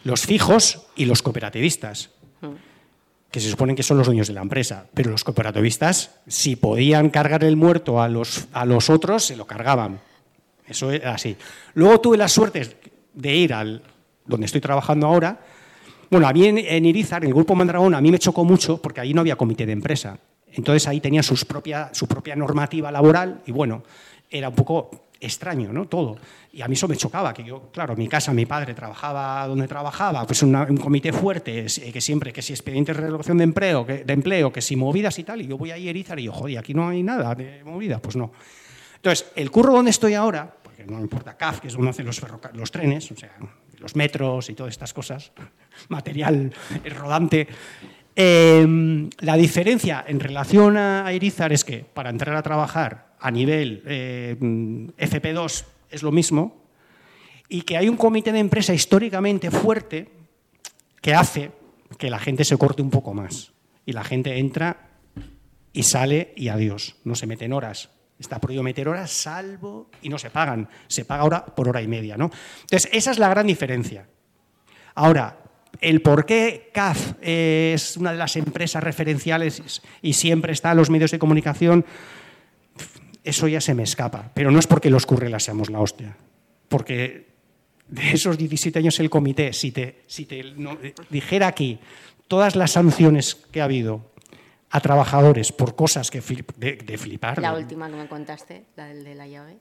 [0.03, 2.11] los fijos y los cooperativistas,
[2.41, 2.49] mm.
[3.31, 7.11] que se suponen que son los dueños de la empresa, pero los cooperativistas, si podían
[7.11, 10.01] cargar el muerto a los, a los otros, se lo cargaban.
[10.67, 11.37] Eso era así.
[11.75, 13.83] Luego tuve la suerte de ir al
[14.27, 15.41] donde estoy trabajando ahora,
[16.11, 19.01] bueno, a mí en, Irizar, en el grupo Mandragón, a mí me chocó mucho porque
[19.01, 20.19] ahí no había comité de empresa.
[20.53, 23.83] Entonces ahí tenía sus propia, su propia normativa laboral y bueno,
[24.31, 25.87] era un poco extraño, ¿no?
[25.87, 26.17] Todo.
[26.53, 29.67] Y a mí eso me chocaba, que yo, claro, mi casa mi padre trabajaba donde
[29.67, 34.05] trabajaba, pues un comité fuerte, que siempre, que si expedientes de resolución de empleo, que,
[34.05, 36.59] de empleo, que si movidas y tal, y yo voy a Irizar y yo, joder,
[36.59, 38.31] aquí no hay nada de movida, pues no.
[38.97, 42.21] Entonces, el curro donde estoy ahora, porque no importa CAF, que es donde hacen los,
[42.55, 43.31] los trenes, o sea,
[43.79, 45.31] los metros y todas estas cosas,
[45.89, 46.53] material
[46.97, 47.47] rodante.
[48.17, 53.83] Em, la diferencia en relación a Irizar es que para entrar a trabajar a nivel
[53.87, 56.65] em, FP2 es lo mismo
[57.49, 60.11] y que hay un comité de empresa históricamente fuerte
[61.01, 61.53] que hace
[61.99, 63.53] que la gente se corte un poco más
[63.87, 64.91] y la gente entra
[65.73, 70.19] y sale y adiós, no se meten horas, Está prohibido meter horas, salvo, y no
[70.19, 70.69] se pagan.
[70.87, 72.17] Se paga ahora por hora y media.
[72.17, 72.31] ¿no?
[72.63, 74.07] Entonces, esa es la gran diferencia.
[74.95, 75.39] Ahora,
[75.81, 80.91] el por qué CAF es una de las empresas referenciales y siempre está en los
[80.91, 81.85] medios de comunicación,
[83.25, 84.31] eso ya se me escapa.
[84.35, 86.17] Pero no es porque los currelas seamos la hostia.
[86.69, 87.27] Porque
[87.89, 90.55] de esos 17 años el comité, si te, si te
[91.11, 91.79] dijera aquí
[92.29, 94.14] todas las sanciones que ha habido
[94.75, 96.21] a trabajadores por cosas que
[96.57, 97.41] de, flipar.
[97.41, 99.57] La última que me contaste, la del de la llave.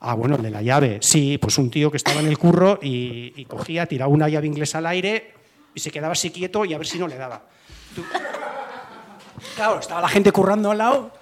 [0.00, 0.98] Ah, bueno, el de la llave.
[1.00, 4.78] Sí, pues un tío que estaba en el curro y, cogía, tiraba una llave inglesa
[4.78, 5.32] al aire
[5.76, 7.44] y se quedaba así quieto y a ver si no le daba.
[9.54, 11.12] Claro, estaba la gente currando al lado.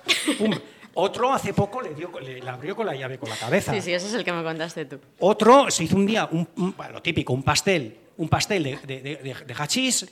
[0.94, 3.74] Otro hace poco le, dio, le, abrió con la llave con la cabeza.
[3.74, 4.98] Sí, sí, ese es el que me contaste tú.
[5.18, 6.48] Otro se hizo un día, un,
[6.90, 10.06] lo típico, un pastel, un pastel de, de, de, de hachís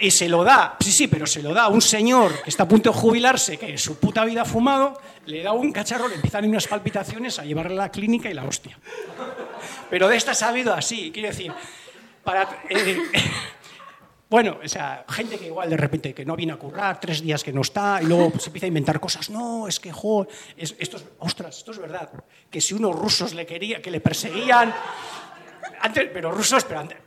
[0.00, 2.64] y se lo da, sí, sí, pero se lo da a un señor que está
[2.64, 6.16] a punto de jubilarse, que su puta vida ha fumado, le da un cacharro, le
[6.16, 8.78] empiezan unas palpitaciones a llevarle a la clínica y la hostia.
[9.90, 11.52] Pero de esta ha habido así, quiero decir,
[12.24, 12.98] para, eh,
[14.30, 17.42] Bueno, o sea, gente que igual de repente que no viene a currar, tres días
[17.42, 19.28] que no está, y luego se empieza a inventar cosas.
[19.28, 20.24] No, es que, jo,
[20.56, 22.08] esto es, ostras, esto es verdad.
[22.48, 24.72] Que si unos rusos le querían, que le perseguían,
[25.80, 26.98] antes, pero rusos, pero antes,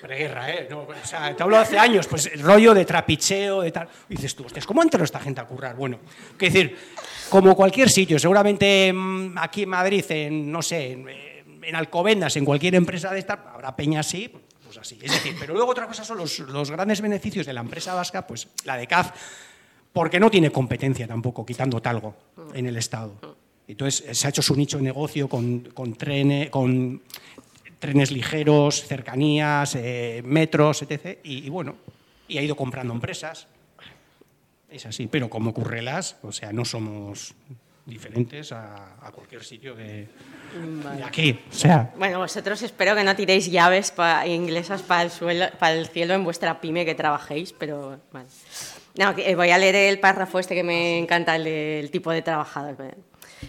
[0.00, 0.68] preguerra, ¿eh?
[0.72, 3.88] o sea, te hablo hace años, pues el rollo de trapicheo, de tal.
[4.08, 5.76] Y dices tú, hostias, ¿cómo entró esta gente a currar?
[5.76, 6.00] Bueno,
[6.38, 6.76] que decir,
[7.28, 11.06] como cualquier sitio, seguramente mm, aquí en Madrid, en, no sé, en,
[11.62, 14.32] en Alcobendas, en cualquier empresa de esta, habrá peña así,
[14.64, 14.98] pues así.
[15.02, 18.48] Es decir, pero luego otra cosa son los, grandes beneficios de la empresa vasca, pues
[18.64, 19.10] la de CAF,
[19.92, 22.14] porque no tiene competencia tampoco, quitando talgo
[22.54, 23.14] en el Estado.
[23.66, 25.96] Entonces se ha hecho su nicho de negocio con, con,
[26.50, 27.02] con
[27.80, 31.18] trenes ligeros, cercanías, eh, metros, etc.
[31.24, 31.74] Y, bueno,
[32.28, 33.48] y ha ido comprando empresas.
[34.70, 37.34] Es así, pero como Currelas, o sea, no somos
[37.86, 40.06] diferentes a, cualquier sitio de,
[41.04, 41.40] aquí.
[41.50, 41.92] O sea.
[41.96, 43.92] Bueno, vosotros espero que no tiréis llaves
[44.26, 48.28] inglesas para el, suelo, para el cielo en vuestra pyme que trabajéis, pero bueno.
[48.96, 52.22] No, eh, voy a leer el párrafo este que me encanta, el, el tipo de
[52.22, 52.76] trabajador.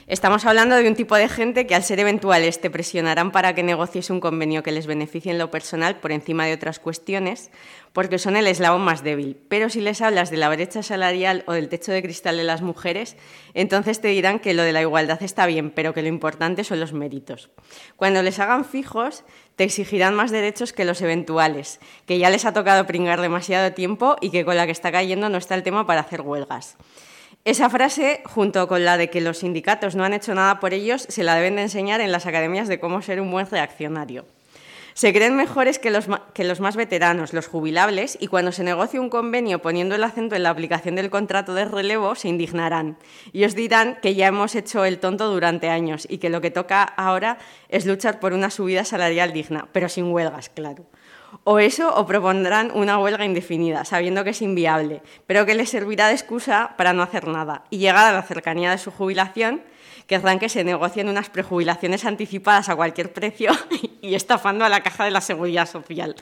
[0.07, 3.63] Estamos hablando de un tipo de gente que al ser eventuales te presionarán para que
[3.63, 7.51] negocies un convenio que les beneficie en lo personal por encima de otras cuestiones,
[7.93, 9.37] porque son el eslabón más débil.
[9.49, 12.61] Pero si les hablas de la brecha salarial o del techo de cristal de las
[12.61, 13.17] mujeres,
[13.53, 16.79] entonces te dirán que lo de la igualdad está bien, pero que lo importante son
[16.79, 17.49] los méritos.
[17.97, 19.23] Cuando les hagan fijos,
[19.55, 24.15] te exigirán más derechos que los eventuales, que ya les ha tocado pringar demasiado tiempo
[24.21, 26.77] y que con la que está cayendo no está el tema para hacer huelgas.
[27.43, 31.07] Esa frase, junto con la de que los sindicatos no han hecho nada por ellos,
[31.09, 34.25] se la deben de enseñar en las academias de cómo ser un buen reaccionario.
[34.93, 38.99] Se creen mejores que los, que los, más veteranos, los jubilables, y cuando se negocie
[38.99, 42.97] un convenio poniendo el acento en la aplicación del contrato de relevo, se indignarán
[43.33, 46.51] y os dirán que ya hemos hecho el tonto durante años y que lo que
[46.51, 50.85] toca ahora es luchar por una subida salarial digna, pero sin huelgas, claro.
[51.43, 56.07] O eso, o propondrán una huelga indefinida, sabiendo que es inviable, pero que les servirá
[56.07, 57.63] de excusa para no hacer nada.
[57.69, 59.63] Y llegada a la cercanía de su jubilación,
[60.07, 63.51] querrán que se negocien unas prejubilaciones anticipadas a cualquier precio
[64.01, 66.15] y estafando a la caja de la seguridad social.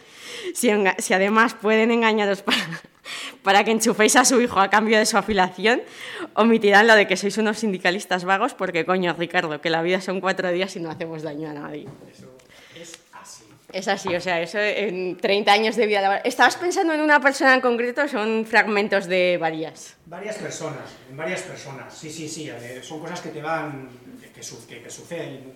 [0.54, 0.69] Si,
[1.12, 2.60] además pueden engañaros para,
[3.43, 5.82] para que enchuféis a su hijo a cambio de su afiliación,
[6.36, 10.22] omitirán lo de que sois unos sindicalistas vagos, porque coño, Ricardo, que la vida son
[10.22, 11.88] cuatro días y no hacemos daño a nadie.
[13.71, 16.21] Es así, o sea, eso en 30 años de vida laboral.
[16.25, 19.95] ¿Estabas pensando en una persona en concreto o son fragmentos de varias?
[20.08, 22.49] Varias personas, en varias personas, sí, sí, sí.
[22.82, 23.89] Son cosas que te van,
[24.34, 25.53] que, suceden,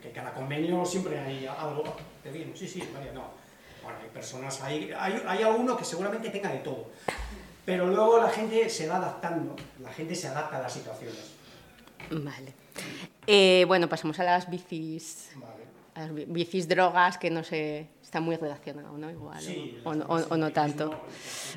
[0.00, 3.30] que cada convenio siempre hay algo te bien, sí, sí, varias, no.
[3.82, 6.90] Bueno, hay personas, hay, hay, hay alguno que seguramente tenga de todo,
[7.64, 11.32] pero luego la gente se va adaptando, la gente se adapta a las situaciones.
[12.08, 12.54] Vale.
[13.26, 15.30] Eh, bueno, pasamos a las bicis.
[15.34, 15.61] Vale
[16.26, 19.10] bicis drogas que no sé, está muy relacionado, ¿no?
[19.10, 19.42] Igual,
[19.84, 21.02] o, no tanto.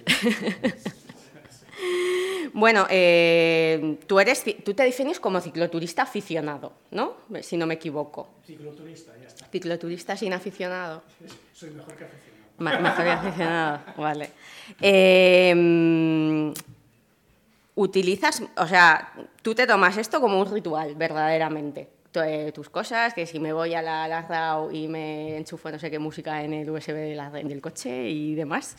[2.53, 7.13] bueno, eh, tú, eres, tú te defines como cicloturista aficionado, ¿no?
[7.41, 8.29] Si no me equivoco.
[8.45, 9.45] Cicloturista, ya está.
[9.47, 11.03] Cicloturista sin aficionado.
[11.53, 12.81] Soy mejor que aficionado.
[12.81, 14.31] mejor que aficionado, vale.
[14.81, 16.53] Eh,
[17.75, 21.94] utilizas, o sea, tú te tomas esto como un ritual, verdaderamente.
[22.23, 25.91] Eh, tus cosas, que si me voy a la, la y me enchufo no sé
[25.91, 28.75] qué música en el USB del coche y demás.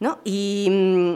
[0.00, 0.20] ¿no?
[0.24, 1.12] Y mm,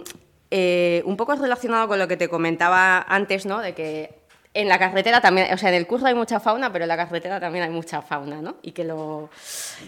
[0.51, 3.61] eh, un poco relacionado con lo que te comentaba antes, ¿no?
[3.61, 4.22] de que
[4.55, 6.96] en la carretera también, o sea, en el curso hay mucha fauna, pero en la
[6.96, 8.57] carretera también hay mucha fauna, ¿no?
[8.61, 9.31] Y que lo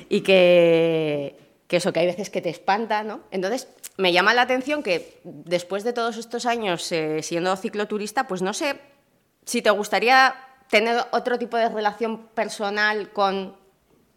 [0.09, 3.21] y que, que eso, que hay veces que te espanta, ¿no?
[3.31, 8.41] Entonces, me llama la atención que después de todos estos años eh, siendo cicloturista, pues
[8.41, 8.77] no sé
[9.45, 10.35] si te gustaría
[10.75, 13.55] tener otro tipo de relación personal con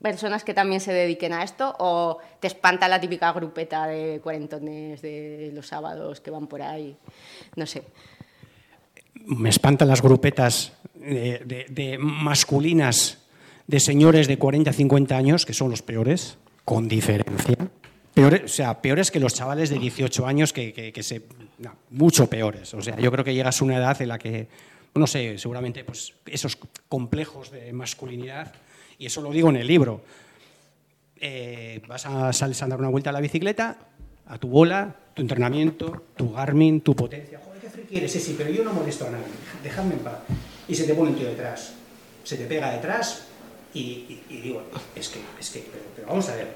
[0.01, 5.03] personas que también se dediquen a esto o te espanta la típica grupeta de cuarentones
[5.03, 6.97] de los sábados que van por ahí?
[7.55, 7.83] No sé.
[9.27, 13.19] Me espantan las grupetas de, masculinas
[13.67, 17.55] de señores de 40 50 años, que son los peores, con diferencia.
[18.15, 21.21] Peores, o sea, peores que los chavales de 18 años, que, se...
[21.91, 22.73] mucho peores.
[22.73, 24.47] O sea, yo creo que llegas a una edad en la que
[24.93, 26.57] no sé, seguramente pues, esos
[26.89, 28.53] complejos de masculinidad,
[28.97, 30.01] y eso lo digo en el libro.
[31.19, 33.77] Eh, vas a, sales a dar una vuelta a la bicicleta,
[34.27, 37.39] a tu bola, tu entrenamiento, tu Garmin, tu potencia.
[37.43, 39.25] Joder, qué friki sí, sí, pero yo no molesto a nadie,
[39.63, 40.19] dejadme en paz.
[40.67, 41.73] Y se te pone un tío detrás,
[42.23, 43.27] se te pega detrás
[43.73, 44.63] y, digo,
[44.95, 45.63] es que, es que,
[45.95, 46.47] pero, vamos a ver,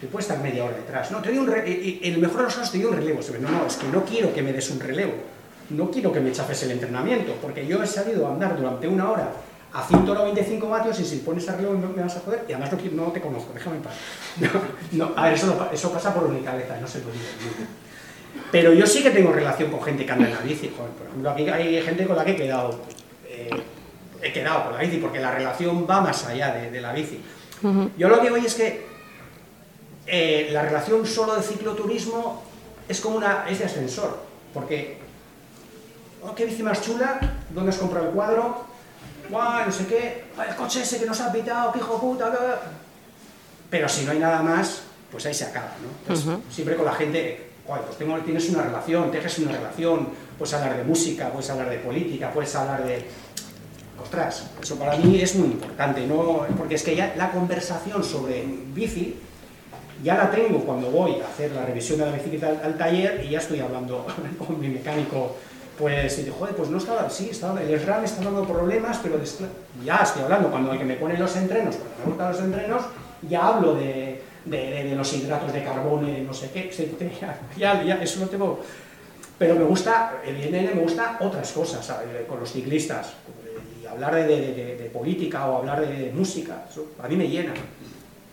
[0.00, 1.10] te puedes estar media hora detrás.
[1.10, 3.20] No, te doy un en el mejor de los casos te doy un relevo.
[3.40, 5.14] No, no, es que no quiero que me des un relevo
[5.70, 9.10] no quiero que me chafes el entrenamiento, porque yo he salido a andar durante una
[9.10, 9.32] hora
[9.72, 13.04] a 195 vatios y si pones arriba no me vas a joder y además no,
[13.04, 13.94] no te conozco, déjame en paz.
[14.92, 17.24] No, a ver, eso, eso, pasa por mi cabeza, no se lo digo.
[18.50, 20.68] Pero yo sí que tengo relación con gente que anda en la bici.
[20.68, 22.80] por ejemplo, aquí hay gente con la que he quedado,
[23.26, 23.50] eh,
[24.22, 27.20] he quedado con la bici porque la relación va más allá de, la bici.
[27.98, 28.86] Yo lo que voy es que
[30.06, 32.42] eh, la relación solo de cicloturismo
[32.88, 34.18] es como una, es de ascensor,
[34.54, 34.96] porque,
[36.22, 38.68] oh, qué bici más chula, ¿dónde has comprado el cuadro?
[39.30, 42.32] guau, no sé qué, el coche ese que nos ha pitado, qué hijo puta,
[43.70, 46.40] pero si no hay nada más, pues ahí se acaba, ¿no?
[46.50, 50.84] Siempre con la gente, pues tengo, tienes una relación, tejes una relación, puedes hablar de
[50.84, 53.06] música, puedes hablar de política, puedes hablar de...
[54.02, 56.46] Ostras, eso para mí es muy importante, ¿no?
[56.56, 59.16] Porque es que ya la conversación sobre bici
[60.04, 63.30] ya la tengo cuando voy a hacer la revisión de la bicicleta al taller y
[63.30, 64.06] ya estoy hablando
[64.38, 65.36] con mi mecánico
[65.78, 69.16] pues, y digo, joder, pues no estaba, sí, estaba, el SRAM está dando problemas, pero
[69.84, 72.82] ya estoy hablando, cuando el que me pone los entrenos, cuando me gustan los entrenos,
[73.28, 76.70] ya hablo de, de, los hidratos de carbono no sé qué,
[77.56, 78.60] ya, ya, eso lo tengo,
[79.38, 81.88] pero me gusta, evidentemente me gusta otras cosas
[82.28, 83.12] con los ciclistas,
[83.80, 86.64] y hablar de, política o hablar de, música,
[87.00, 87.54] a mí me llena,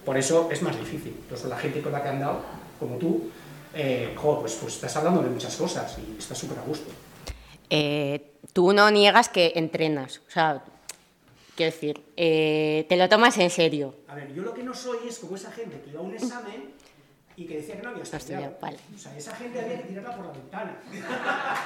[0.04, 2.40] por eso es más difícil, entonces la gente con la que he andado,
[2.80, 3.30] como tú,
[3.76, 6.90] eh, pues, pues estás hablando de muchas cosas y estás súper a gusto.
[7.70, 10.22] Eh, tú no niegas que entrenas.
[10.28, 10.64] O sea,
[11.56, 13.96] quiero decir, eh, te lo tomas en serio.
[14.08, 16.14] A ver, yo lo que no soy es como esa gente que iba a un
[16.14, 16.74] examen
[17.38, 18.54] y que decía que no había estudiado.
[18.62, 18.78] Vale.
[18.96, 20.78] O sea, esa gente había que tirarla por la ventana.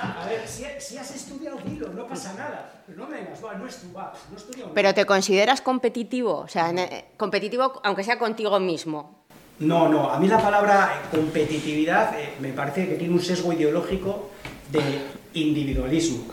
[0.01, 0.65] A ver, si,
[0.97, 2.83] has estudiado, dilo, no pasa nada.
[2.87, 4.73] Pero no me digas, no, estudiado, no estudiado.
[4.73, 6.37] Pero ¿te consideras competitivo?
[6.39, 9.19] O sea, eh, competitivo aunque sea contigo mismo.
[9.59, 14.29] No, no, a mí la palabra competitividad me parece que tiene un sesgo ideológico
[14.71, 14.81] de
[15.33, 16.25] individualismo.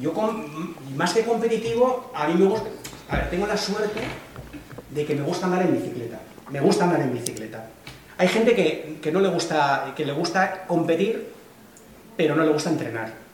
[0.00, 0.12] Yo,
[0.96, 2.68] más que competitivo, a mí me gusta...
[3.08, 4.00] A ver, tengo la suerte
[4.90, 6.20] de que me gusta andar en bicicleta.
[6.50, 7.70] Me gusta andar en bicicleta.
[8.18, 11.28] Hay gente que, que no le gusta, que le gusta competir,
[12.16, 13.26] pero no le gusta entrenar.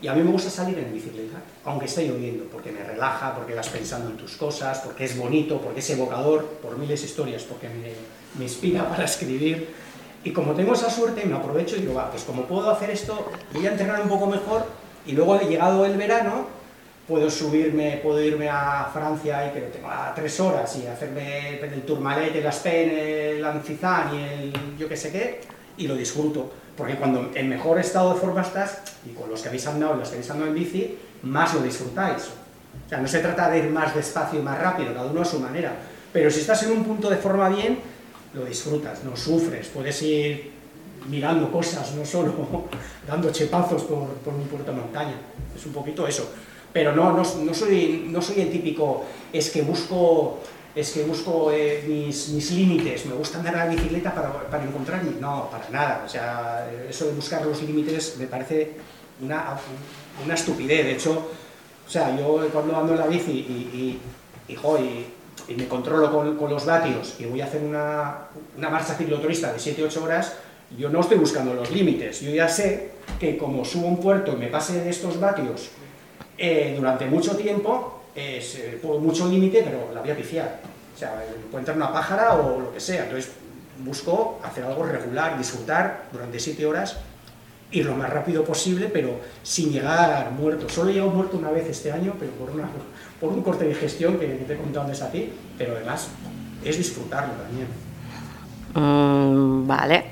[0.00, 3.54] Y a mí me gusta salir en bicicleta, aunque esté lloviendo, porque me relaja, porque
[3.54, 7.42] vas pensando en tus cosas, porque es bonito, porque es evocador, por miles de historias,
[7.42, 7.92] porque me,
[8.38, 9.68] me inspira para escribir.
[10.24, 13.30] Y como tengo esa suerte, me aprovecho y digo, va, pues como puedo hacer esto,
[13.52, 14.66] voy a entrenar un poco mejor
[15.06, 16.46] y luego llegado el verano,
[17.06, 21.82] puedo subirme, puedo irme a Francia y que tengo a tres horas y hacerme el
[21.82, 25.40] Tourmalet, el Aspen, el Ancizán y el yo qué sé qué,
[25.78, 26.50] y lo disfruto.
[26.76, 29.98] Porque cuando en mejor estado de forma estás, y con los que habéis andado y
[29.98, 32.24] los que habéis andado en bici, más lo disfrutáis.
[32.86, 35.24] O sea, no se trata de ir más despacio y más rápido, cada uno a
[35.24, 35.72] su manera.
[36.12, 37.78] Pero si estás en un punto de forma bien,
[38.34, 40.52] lo disfrutas, no sufres, puedes ir
[41.08, 42.32] mirando cosas, no solo
[43.06, 45.14] dando chepazos por, por un puerto montaña.
[45.56, 46.30] Es un poquito eso.
[46.72, 50.40] Pero no, no, no, soy, no soy el típico, es que busco,
[50.74, 54.64] es que busco eh, mis, mis, límites, me gusta andar a la bicicleta para, para
[54.64, 55.12] encontrarme.
[55.18, 56.02] No, para nada.
[56.04, 58.72] O sea, eso de buscar los límites me parece
[59.22, 59.58] una,
[60.24, 60.84] una estupidez.
[60.84, 61.30] De hecho,
[61.86, 63.98] o sea, yo cuando ando en la bici y,
[64.48, 65.06] y, y, y y
[65.56, 70.02] me controlo con, los vatios y voy a hacer una, una marcha cicloturista de 7-8
[70.02, 70.36] horas,
[70.76, 72.20] yo no estoy buscando los límites.
[72.20, 75.70] Yo ya sé que como subo un puerto y me pase de estos vatios
[76.36, 80.60] eh, durante mucho tiempo, es eh, mucho límite, pero la voy a pifiar.
[80.94, 83.04] O sea, encuentrar una pájara o lo que sea.
[83.04, 83.32] Entonces
[83.78, 86.96] busco hacer algo regular, disfrutar durante 7 horas,
[87.70, 90.68] ir lo más rápido posible, pero sin llegar muerto.
[90.68, 92.68] Solo he llegado muerto una vez este año, pero por una
[93.20, 96.08] por un corte de gestión que, te he contado antes a ti, pero además
[96.64, 97.66] es disfrutarlo también.
[98.74, 100.04] Mm, vale.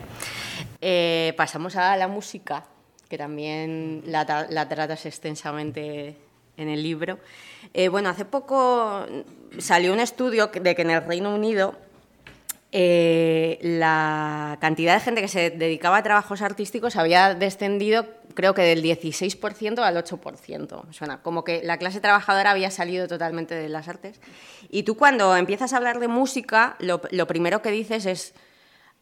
[0.81, 2.64] Eh, pasamos a la música,
[3.09, 4.27] que también la,
[4.69, 6.16] tratas extensamente
[6.57, 7.19] en el libro.
[7.73, 9.07] Eh, bueno, hace poco
[9.59, 11.75] salió un estudio de que en el Reino Unido
[12.78, 18.60] eh, la cantidad de gente que se dedicaba a trabajos artísticos había descendido creo que
[18.60, 20.92] del 16% al 8%.
[20.92, 24.20] Suena como que la clase trabajadora había salido totalmente de las artes.
[24.68, 28.34] Y tú cuando empiezas a hablar de música, lo, primero que dices es,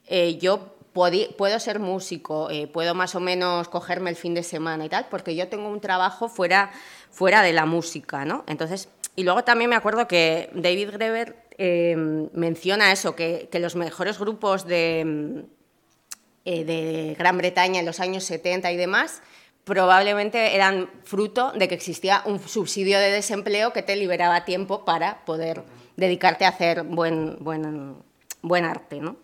[0.07, 4.85] eh, yo puedo ser músico, eh, puedo más o menos cogerme el fin de semana
[4.85, 6.71] y tal, porque yo tengo un trabajo fuera,
[7.11, 8.45] fuera de la música, ¿no?
[8.47, 14.19] Entonces, y luego también me acuerdo que David Greber Em, menciona eso, que, los mejores
[14.19, 15.45] grupos de,
[16.45, 19.23] eh, de, Gran Bretaña en los años 70 y demás
[19.63, 25.25] probablemente eran fruto de que existía un subsidio de desempleo que te liberaba tiempo para
[25.25, 25.63] poder
[25.97, 27.97] dedicarte a hacer buen, buen,
[28.43, 29.01] buen arte.
[29.01, 29.17] ¿no?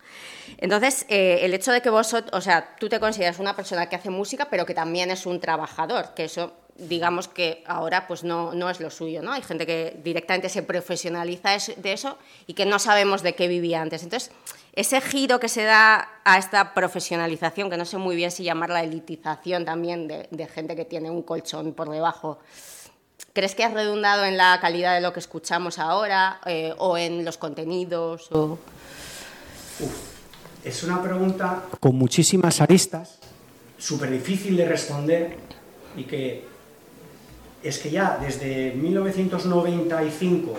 [0.57, 3.97] Entonces, eh, el hecho de que vos, o sea, tú te consideras una persona que
[3.97, 8.53] hace música, pero que también es un trabajador, que eso digamos que ahora pues no,
[8.53, 9.31] no es lo suyo, ¿no?
[9.31, 12.17] Hay gente que directamente se profesionaliza de eso
[12.47, 14.03] y que no sabemos de qué vivía antes.
[14.03, 14.31] Entonces,
[14.73, 18.83] ese giro que se da a esta profesionalización, que no sé muy bien si llamarla
[18.83, 22.39] elitización también de, gente que tiene un colchón por debajo,
[23.33, 27.25] ¿crees que ha redundado en la calidad de lo que escuchamos ahora eh, o en
[27.25, 28.29] los contenidos?
[30.63, 33.19] es una pregunta con muchísimas aristas,
[33.77, 35.37] súper difícil de responder
[35.97, 36.50] y que
[37.63, 40.53] es que ya desde 1995,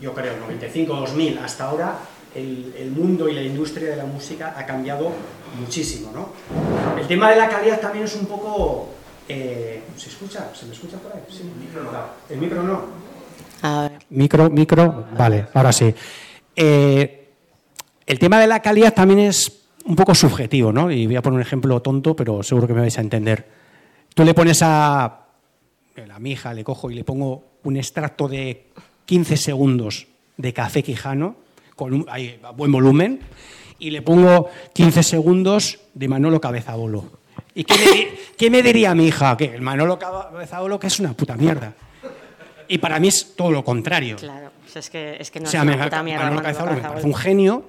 [0.00, 1.98] yo creo, 95-2000 hasta ahora,
[2.34, 5.10] el, mundo y la industria de la música ha cambiado
[5.58, 6.30] muchísimo, ¿no?
[7.00, 8.90] El tema de la calidad también es un poco...
[9.28, 10.50] Eh, ¿Se escucha?
[10.54, 11.20] ¿Se me escucha por ahí?
[11.28, 11.42] Sí.
[12.30, 12.82] El micro no.
[13.62, 13.92] A ver.
[14.10, 15.94] Micro, micro, vale, ahora sí.
[16.56, 17.28] Eh,
[18.06, 20.90] el tema de la calidad también es un poco subjetivo, ¿no?
[20.90, 23.46] Y voy a poner un ejemplo tonto, pero seguro que me vais a entender.
[24.14, 25.20] Tú le pones a
[26.06, 28.66] la mija, le cojo y le pongo un extracto de
[29.06, 31.36] 15 segundos de café quijano
[31.76, 32.06] con un,
[32.56, 33.20] buen volumen,
[33.78, 37.20] y le pongo 15 segundos de Manolo Cabezabolo.
[37.54, 39.36] ¿Y qué me, diría mi hija?
[39.36, 41.72] Que el Manolo Cabezabolo que es una puta mierda.
[42.68, 44.16] Y para mí es todo lo contrario.
[44.16, 46.24] Claro, es que, es que no es una puta mierda.
[46.24, 47.64] Manolo, Cabezabolo me parece un genio,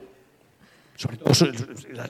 [1.01, 1.33] sobre todo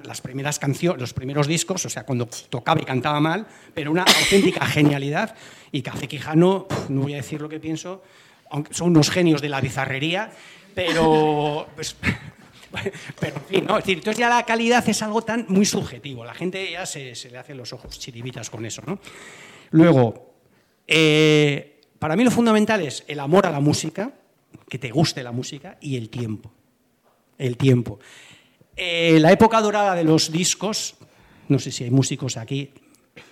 [0.04, 4.04] las primeras canciones, los primeros discos, o sea, cuando tocaba y cantaba mal, pero una
[4.04, 5.34] auténtica genialidad.
[5.72, 8.04] Y Café Quijano, no voy a decir lo que pienso,
[8.50, 10.30] aunque son unos genios de la bizarrería,
[10.76, 11.96] pero, pues,
[13.20, 13.78] pero en fin, ¿no?
[13.78, 16.26] Es decir, entonces ya la calidad es algo tan muy subjetivo.
[16.26, 19.00] La gente ya se, le hacen los ojos chiribitas con eso, ¿no?
[19.70, 20.34] Luego,
[20.86, 24.12] eh, para mí lo fundamental es el amor a la música,
[24.68, 26.52] que te guste la música, y el tiempo.
[27.38, 28.00] El tiempo.
[28.76, 30.95] Eh, la época dorada de los discos,
[31.47, 32.72] no sé si hay músicos aquí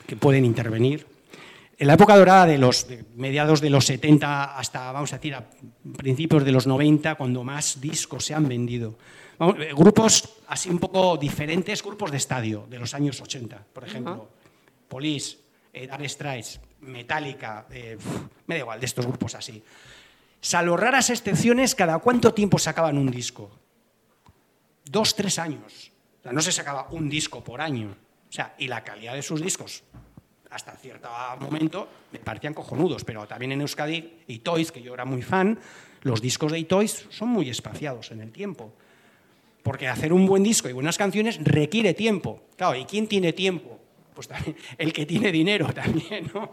[0.06, 1.06] que pueden intervenir,
[1.80, 5.50] en la época dorada de los mediados de los 70 hasta, vamos a decir, a
[5.96, 8.98] principios de los 90, cuando más discos se han vendido.
[9.40, 14.28] Eh, grupos así un poco diferentes, grupos de estadio de los años 80, por ejemplo,
[14.90, 15.38] Police,
[15.72, 17.98] eh, Dark Strikes, Metallica, eh,
[18.48, 19.64] me da igual, de estos grupos así.
[20.42, 23.52] Salvo raras excepciones, ¿cada cuánto tiempo sacaban un disco?
[24.92, 25.92] Dos, tres años.
[26.20, 27.96] O sea, no se sacaba un disco por año.
[28.28, 29.84] O sea, y la calidad de sus discos
[30.50, 31.10] hasta cierto
[31.40, 35.60] momento me parecían cojonudos, pero también en Euskadi, y Toys, que yo era muy fan,
[36.02, 38.74] los discos de Toys son muy espaciados en el tiempo.
[39.62, 42.42] Porque hacer un buen disco y buenas canciones requiere tiempo.
[42.56, 43.78] Claro, ¿y quién tiene tiempo?
[44.16, 46.52] Pues también el que tiene dinero también, ¿no?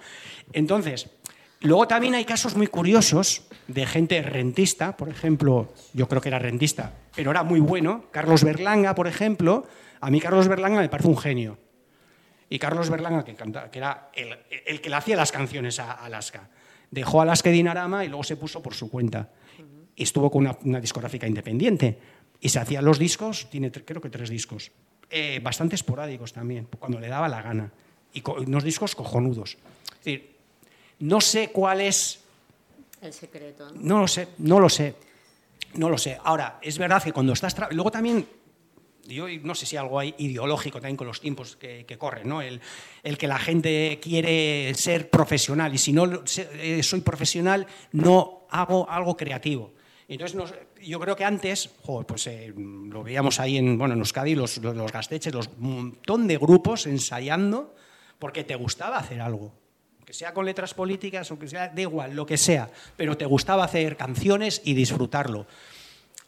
[0.53, 1.09] Entonces,
[1.61, 6.39] luego también hay casos muy curiosos de gente rentista, por ejemplo, yo creo que era
[6.39, 8.05] rentista, pero era muy bueno.
[8.11, 9.67] Carlos Berlanga, por ejemplo,
[10.01, 11.59] a mí Carlos Berlanga me parece un genio
[12.49, 16.49] y Carlos Berlanga, que, que era el, que le hacía las canciones a Alaska,
[16.91, 19.31] dejó Alaska y Dinarama y luego se puso por su cuenta.
[19.97, 21.99] Y estuvo con una, discográfica independiente.
[22.41, 24.71] Y se hacían los discos, tiene creo que tres discos,
[25.09, 27.73] eh, bastante esporádicos también, cuando le daba la gana.
[28.13, 29.57] Y unos discos cojonudos.
[29.93, 30.36] Es decir,
[31.01, 32.21] no sé cuál es...
[33.01, 33.71] El secreto.
[33.75, 34.01] ¿no?
[34.01, 34.95] lo sé, no lo sé.
[35.75, 36.19] No lo sé.
[36.25, 37.55] Ahora, es verdad que cuando estás...
[37.71, 38.27] Luego también
[39.09, 42.43] yo no sé si algo hay ideológico también con los tiempos que, corren, ¿no?
[42.43, 42.61] El,
[43.19, 49.17] que la gente quiere ser profesional y si no eh, soy profesional no hago algo
[49.17, 49.73] creativo.
[50.09, 51.69] Entonces, yo creo que antes,
[52.07, 56.37] pues eh, lo veíamos ahí en, bueno, en Euskadi, los, los, gasteches, los montón de
[56.39, 57.75] grupos ensayando
[58.19, 59.53] porque te gustaba hacer algo.
[60.07, 63.27] Que sea con letras políticas o que sea, da igual, lo que sea, pero te
[63.27, 65.47] gustaba hacer canciones y disfrutarlo.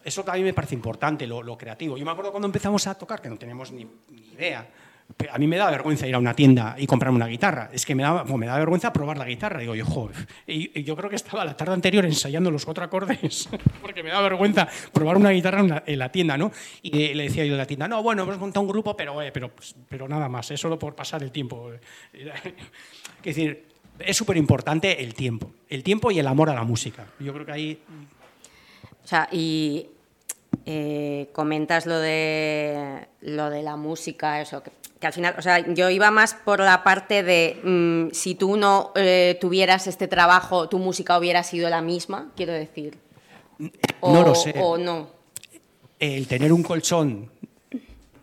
[0.05, 1.97] Eso también me parece importante, lo, creativo.
[1.97, 3.87] Yo me acuerdo cuando empezamos a tocar, que no teníamos ni,
[4.35, 4.67] idea.
[5.31, 7.71] A mí me da vergüenza ir a una tienda y comprarme una guitarra.
[7.73, 9.61] Es que me da, me da vergüenza probar la guitarra.
[9.61, 10.17] Digo, yo, joder.
[10.47, 13.49] Y, yo creo que estaba la tarde anterior ensayando los cuatro acordes,
[13.83, 16.53] porque me da vergüenza probar una guitarra en la, tienda, ¿no?
[16.83, 19.31] Y le decía yo a la tienda, no, bueno, hemos montado un grupo, pero, eh,
[19.31, 19.53] pero,
[19.89, 21.71] pero nada más, es solo por pasar el tiempo.
[23.19, 23.68] Es decir,
[24.01, 25.51] es súper importante el tiempo.
[25.69, 27.07] El tiempo y el amor a la música.
[27.19, 27.83] Yo creo que ahí...
[29.05, 29.87] O sea, y
[30.67, 35.89] eh, comentas lo de, lo de la música, eso, que, al final, o sea, yo
[35.89, 40.79] iba más por la parte de mm, si tú no eh, tuvieras este trabajo, tu
[40.79, 42.99] música hubiera sido la misma, quiero decir.
[44.03, 44.55] no lo sé.
[44.61, 45.09] O no.
[45.99, 47.31] El tener un colchón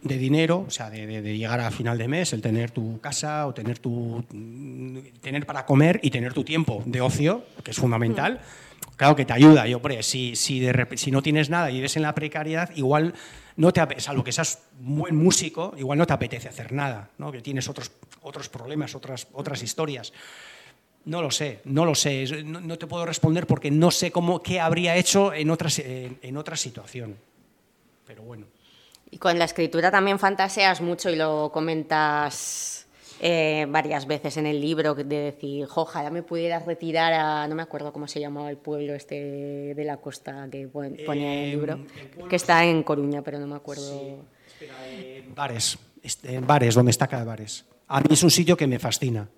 [0.05, 3.47] de dinero, o sea, de, de, llegar a final de mes, el tener tu casa
[3.47, 4.23] o tener tu
[5.19, 8.39] tener para comer y tener tu tiempo de ocio, que es fundamental.
[8.97, 9.67] Claro que te ayuda.
[9.67, 13.15] Yo, hombre, si, si, de, si no tienes nada y vives en la precariedad, igual
[13.57, 17.31] no te salvo que seas un buen músico, igual no te apetece hacer nada, ¿no?
[17.31, 17.91] que tienes otros,
[18.21, 20.13] otros problemas, otras, otras historias.
[21.05, 22.43] No lo sé, no lo sé.
[22.43, 26.55] No, te puedo responder porque no sé cómo, qué habría hecho en, otras, en, otra
[26.55, 27.15] situación.
[28.07, 28.47] Pero bueno.
[29.15, 32.85] Y con la escritura también fantaseas mucho y lo comentas
[33.21, 37.63] eh, varias veces en el libro de decir, ojalá me pudieras retirar a, no me
[37.63, 41.73] acuerdo cómo se llamaba el pueblo este de la costa que ponía en el libro,
[41.75, 44.25] em, que está en Coruña, pero no me acuerdo.
[44.45, 45.79] espera, en bares,
[46.23, 47.63] en bares, donde está cada bares.
[47.87, 49.29] A mí es un sitio que me fascina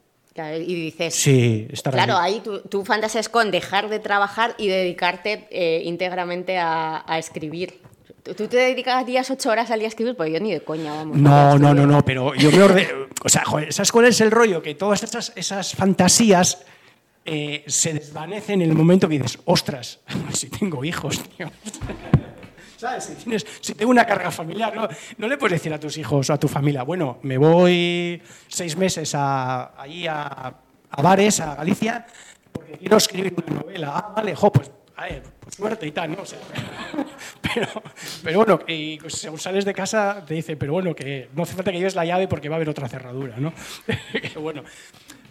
[0.59, 5.82] y dices, sí, claro, ahí tú, tú fantaseas con dejar de trabajar y dedicarte eh,
[5.86, 7.80] íntegramente a, escribir.
[8.36, 10.15] ¿Tú te dedicarías ocho horas al día a escribir?
[10.15, 11.17] Pues yo ni de coña, vamos.
[11.17, 13.07] No, no, no, no, pero yo me ordeno...
[13.23, 14.61] O sea, joder, ¿sabes cuál es el rollo?
[14.61, 16.63] Que todas esas, esas fantasías
[17.25, 19.99] eh, se desvanecen en el momento que dices, ostras,
[20.34, 21.51] si tengo hijos, tío.
[22.78, 23.11] ¿Sabes?
[23.59, 24.71] Si, tengo una carga familiar,
[25.17, 28.78] no, le puedes decir a tus hijos o a tu familia, bueno, me voy seis
[28.78, 30.53] meses a, allí a,
[30.91, 32.05] a bares, a Galicia,
[32.51, 33.93] porque quiero escribir una novela.
[33.95, 34.69] Ah, vale, jo, pues,
[35.39, 36.17] pues suerte y tal, ¿no?
[37.53, 37.67] pero,
[38.23, 41.55] pero bueno, y pues, según sales de casa te dice, pero bueno, que no hace
[41.55, 43.53] falta que lleves la llave porque va a haber otra cerradura, ¿no?
[44.41, 44.63] bueno,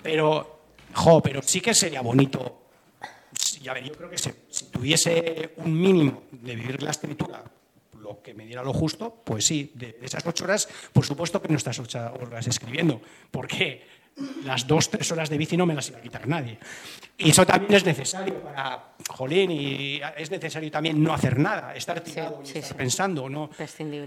[0.02, 0.60] pero,
[0.94, 2.66] jo, pero sí que sería bonito
[3.68, 4.30] a ver, yo creo que si,
[4.70, 7.44] tuviese un mínimo de vivir la escritura,
[7.98, 11.48] lo que me diera lo justo, pues sí, de, esas ocho horas, por supuesto que
[11.48, 13.00] no estás ocho horas escribiendo,
[13.30, 13.86] porque
[14.44, 16.58] las dos, tres horas de bici no me las iba a quitar nadie.
[17.18, 22.00] Y eso también es necesario para, jolín, y es necesario también no hacer nada, estar
[22.00, 23.28] tirado y estar pensando.
[23.28, 23.50] ¿no?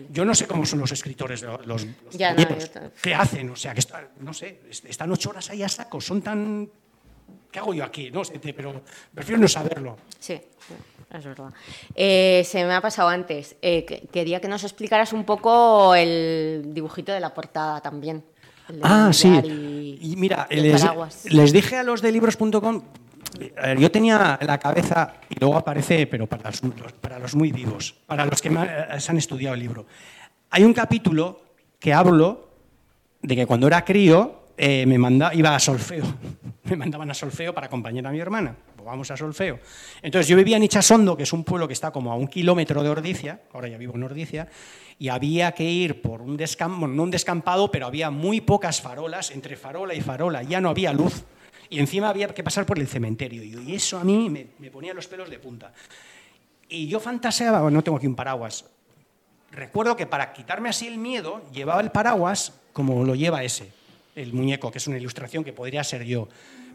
[0.09, 1.87] Yo no sé cómo son los escritores, los, los
[3.01, 3.49] ¿qué hacen?
[3.51, 3.81] O sea, que
[4.21, 6.69] no sé, están ocho horas ahí a saco, son tan
[7.51, 8.11] ¿qué hago yo aquí?
[8.11, 8.21] No
[8.55, 8.81] pero
[9.13, 9.97] prefiero no saberlo.
[10.19, 10.39] Sí,
[11.11, 11.51] es verdad.
[11.95, 13.55] Eh, se me ha pasado antes.
[13.61, 18.23] Eh, quería que nos explicaras un poco el dibujito de la portada también.
[18.81, 19.97] Ah, sí.
[20.01, 22.81] Y, mira, les, dije a los de libros.com,
[23.77, 26.61] yo tenía la cabeza, y luego aparece, pero para los,
[27.01, 28.49] para los muy vivos, para los que
[28.99, 29.85] se han estudiado el libro.
[30.51, 31.41] Hay un capítulo
[31.79, 32.49] que hablo
[33.21, 36.03] de que cuando era crío, eh, me manda, iba a solfeo.
[36.69, 38.55] Me mandaban a solfeo para acompañar a mi hermana.
[38.75, 39.59] Pues vamos a solfeo.
[40.03, 42.83] Entonces yo vivía en Ichasondo, que es un pueblo que está como a un kilómetro
[42.83, 44.47] de Ordicia, ahora ya vivo en Ordicia,
[44.99, 49.31] y había que ir por un descampado, no un descampado, pero había muy pocas farolas,
[49.31, 51.23] entre farola y farola, ya no había luz.
[51.69, 53.43] Y encima había que pasar por el cementerio.
[53.43, 55.71] Y eso a mí me, ponía los pelos de punta.
[56.67, 58.65] Y yo fantaseaba, no tengo aquí un paraguas,
[59.51, 63.71] recuerdo que para quitarme así el miedo, llevaba el paraguas como lo lleva ese
[64.15, 66.27] el muñeco, que es una ilustración que podría ser yo,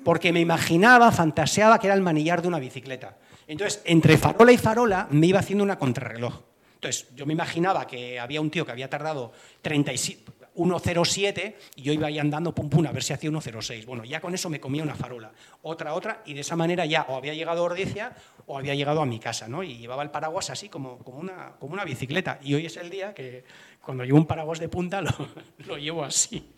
[0.02, 3.16] porque me imaginaba, fantaseaba que era el manillar de una bicicleta.
[3.46, 6.40] Entonces, entre farola y farola me iba haciendo una contrarreloj.
[6.84, 9.32] Entonces, yo me imaginaba que había un tío que había tardado
[9.62, 13.86] 1.07 y yo iba ahí andando pum pum a ver si hacía 1.06.
[13.86, 15.32] Bueno, ya con eso me comía una farola,
[15.62, 18.14] otra, otra, y de esa manera ya o había llegado a Ordicia
[18.46, 19.62] o había llegado a mi casa, ¿no?
[19.62, 22.38] Y llevaba el paraguas así como, como, una, como una bicicleta.
[22.42, 23.44] Y hoy es el día que
[23.80, 25.10] cuando llevo un paraguas de punta lo,
[25.66, 26.52] lo llevo así.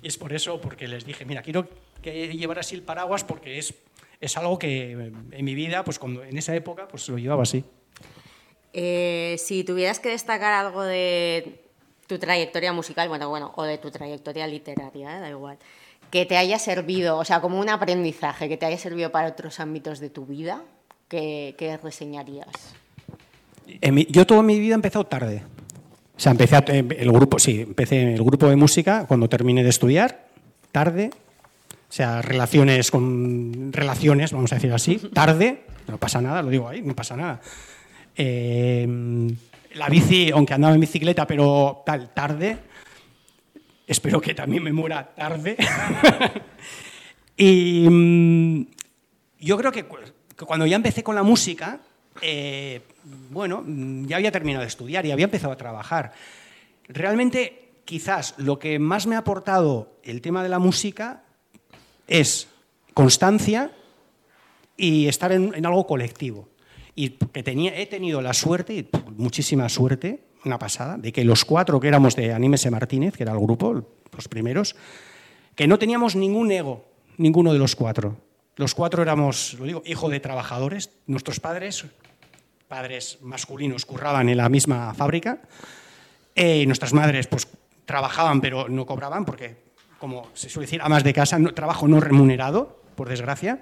[0.00, 1.68] Y es por eso, porque les dije, mira, quiero
[2.00, 3.74] que llevar así el paraguas porque es,
[4.22, 7.62] es algo que en mi vida, pues cuando, en esa época, pues lo llevaba así.
[8.78, 11.62] Eh, si tuvieras que destacar algo de
[12.06, 15.20] tu trayectoria musical, bueno, bueno, o de tu trayectoria literaria, ¿eh?
[15.20, 15.56] da igual,
[16.10, 19.60] que te haya servido, o sea, como un aprendizaje, que te haya servido para otros
[19.60, 20.62] ámbitos de tu vida,
[21.08, 22.74] ¿qué, qué reseñarías?
[24.10, 25.42] yo toda mi vida he empezado tarde.
[26.14, 26.56] O sea, empecé
[26.98, 30.26] el grupo, sí, empecé el grupo de música cuando terminé de estudiar,
[30.70, 31.10] tarde.
[31.88, 36.68] O sea, relaciones con relaciones, vamos a decir así, tarde, no pasa nada, lo digo
[36.68, 37.40] ahí, no pasa nada.
[38.16, 38.86] Eh,
[39.74, 42.58] la bici, aunque andaba en bicicleta, pero tal, tarde.
[43.86, 45.56] Espero que también me muera tarde.
[47.36, 48.66] y mm,
[49.40, 49.84] yo creo que
[50.46, 51.80] cuando ya empecé con la música,
[52.22, 52.80] eh,
[53.30, 56.12] bueno, ya había terminado de estudiar y había empezado a trabajar.
[56.88, 61.22] Realmente, quizás lo que más me ha aportado el tema de la música
[62.06, 62.48] es
[62.94, 63.72] constancia
[64.76, 66.48] y estar en, algo colectivo.
[66.96, 71.78] Y que tenía, he tenido la suerte, muchísima suerte, una pasada, de que los cuatro
[71.78, 74.74] que éramos de Anímese Martínez, que era el grupo, los primeros,
[75.54, 76.84] que no teníamos ningún ego,
[77.18, 78.16] ninguno de los cuatro.
[78.56, 80.90] Los cuatro éramos, lo digo, hijos de trabajadores.
[81.06, 81.84] Nuestros padres
[82.68, 85.42] padres masculinos curraban en la misma fábrica
[86.34, 87.46] eh, y nuestras madres pues
[87.84, 89.56] trabajaban pero no cobraban porque,
[89.98, 93.60] como se suele decir, amas de casa, trabajo no remunerado, por desgracia.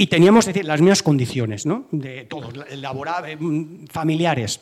[0.00, 1.88] Y teníamos las mismas condiciones, ¿no?
[1.90, 4.60] De todos, laborables, mm, familiares.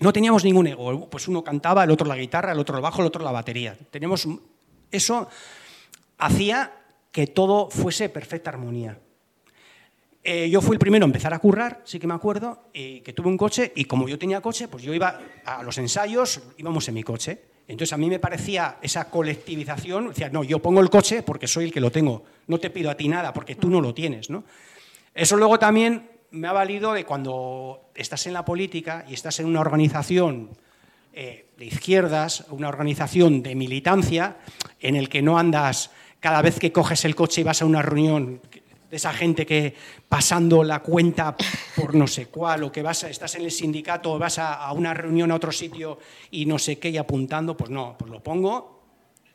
[0.00, 1.08] No teníamos ningún ego.
[1.08, 3.74] Pues uno cantaba, el otro la guitarra, el otro el bajo, el otro la batería.
[3.90, 4.28] Tenemos
[4.90, 5.28] eso
[6.18, 6.72] hacía
[7.10, 8.98] que todo fuese perfecta armonía.
[10.22, 13.28] Eh, yo fui el primero a empezar a currar, sí que me acuerdo, que tuve
[13.28, 16.94] un coche y como yo tenía coche, pues yo iba a los ensayos, íbamos en
[16.94, 17.49] mi coche.
[17.70, 21.66] Entonces a mí me parecía esa colectivización, decía, no, yo pongo el coche porque soy
[21.66, 24.28] el que lo tengo, no te pido a ti nada porque tú no lo tienes.
[24.28, 24.42] ¿no?
[25.14, 29.46] Eso luego también me ha valido de cuando estás en la política y estás en
[29.46, 30.50] una organización
[31.12, 34.38] eh, de izquierdas, una organización de militancia,
[34.80, 37.82] en el que no andas cada vez que coges el coche y vas a una
[37.82, 38.40] reunión
[38.90, 39.74] de esa gente que
[40.08, 41.36] pasando la cuenta
[41.76, 44.92] por no sé cuál, o que vas estás en el sindicato, o vas a, una
[44.92, 45.98] reunión a otro sitio
[46.30, 48.82] y no sé qué, y apuntando, pues no, pues lo pongo,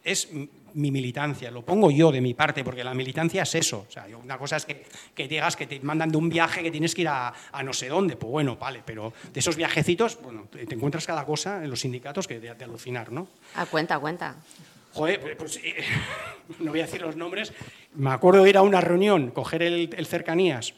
[0.04, 0.30] es
[0.74, 3.86] mi militancia, lo pongo yo de mi parte, porque la militancia es eso.
[3.88, 4.86] O sea, una cosa es que,
[5.16, 7.34] que digas que te mandan de un viaje que tienes que ir a,
[7.64, 11.64] no sé dónde, pues bueno, vale, pero de esos viajecitos, bueno, te encuentras cada cosa
[11.64, 13.30] en los sindicatos que de, de alucinar, ¿no?
[13.56, 14.36] A cuenta, a cuenta.
[14.96, 15.76] Joder, pues eh,
[16.60, 17.52] no voy a decir los nombres.
[17.96, 20.74] Me acuerdo ir a una reunión, coger el, cercanías,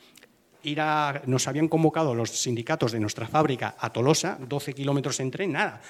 [0.63, 5.29] ir a, nos habían convocado los sindicatos de nuestra fábrica a Tolosa, 12 kilómetros en
[5.29, 5.81] tren, nada.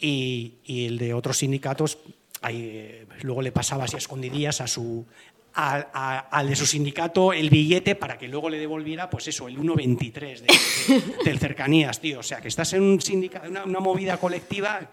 [0.00, 1.98] Y, el de otros sindicatos,
[2.40, 5.04] ahí, eh, luego le pasaba así a a su,
[5.52, 11.22] al de su sindicato el billete para que luego le devolviera, pues eso, el 1,23
[11.22, 12.20] del cercanías, tío.
[12.20, 14.90] O sea, que estás en un sindicato, una movida colectiva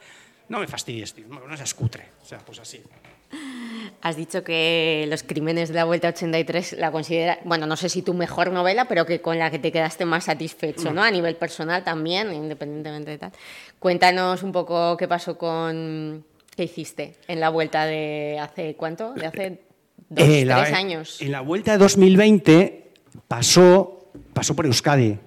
[0.49, 2.09] no me fastidies, tío, no seas cutre.
[2.21, 2.81] O sea, pues así.
[4.01, 8.01] Has dicho que Los Crímenes de la Vuelta 83 la considera, bueno, no sé si
[8.01, 11.01] tu mejor novela, pero que con la que te quedaste más satisfecho, ¿no?
[11.03, 13.31] A nivel personal también, independientemente de tal.
[13.79, 16.25] Cuéntanos un poco qué pasó con.
[16.55, 19.13] ¿Qué hiciste en la vuelta de hace cuánto?
[19.13, 19.61] De hace
[20.09, 21.21] dos, eh, tres años.
[21.21, 22.91] En la vuelta de 2020
[23.27, 25.17] pasó, pasó por Euskadi.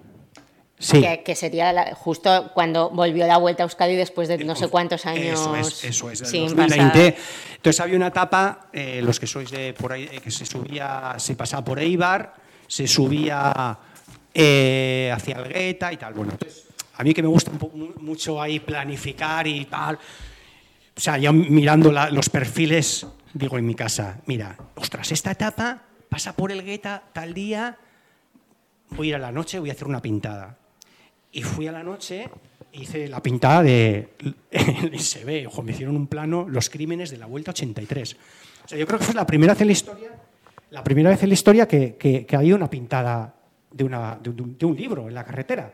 [0.79, 1.03] Sí.
[1.25, 5.41] Que, sería justo cuando volvió la vuelta a Euskadi después de no sé cuántos años.
[5.41, 6.21] Eso es, eso es.
[6.21, 7.17] 2020.
[7.57, 11.15] Entonces había una etapa, eh, los que sois de por ahí, eh, que se subía,
[11.17, 12.35] se pasaba por Eibar,
[12.67, 13.79] se subía
[14.35, 16.13] eh, hacia Algueta y tal.
[16.13, 16.35] Bueno,
[16.95, 17.53] a mí que me gusta
[18.01, 19.97] mucho ahí planificar y tal.
[19.97, 26.37] O sea, yo mirando los perfiles, digo en mi casa, mira, ostras, esta etapa pasa
[26.37, 27.79] por Elgueta tal día,
[28.91, 30.59] voy a ir a la noche, voy a hacer una pintada
[31.37, 32.31] y fui a la noche,
[32.73, 34.09] hice la pintada de.
[34.99, 38.17] se ve, ojo, me hicieron un plano, los crímenes de la Vuelta 83.
[38.65, 40.11] O sea, yo creo que fue la primera vez en la historia,
[40.71, 43.35] la primera vez en la historia que, que, ha habido una pintada
[43.71, 45.71] de, una, de, un, libro en la carretera.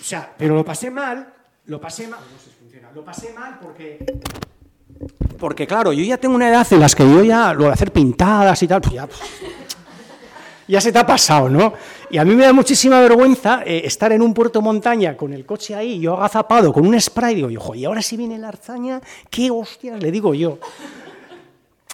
[0.00, 1.32] O sea, pero lo pasé mal,
[1.66, 2.20] lo pasé mal,
[2.92, 4.04] lo pasé mal porque.
[5.38, 7.92] Porque claro, yo ya tengo una edad en las que yo ya lo de hacer
[7.92, 9.06] pintadas y tal, pues ya.
[9.06, 9.20] Pues,
[10.68, 11.72] ya se te ha pasado, ¿no?
[12.10, 15.44] Y a mí me da muchísima vergüenza eh, estar en un puerto montaña con el
[15.44, 19.00] coche ahí, yo agazapado con un spray, digo, ojo, y ahora si viene la arzaña,
[19.30, 20.58] ¿qué hostias le digo yo?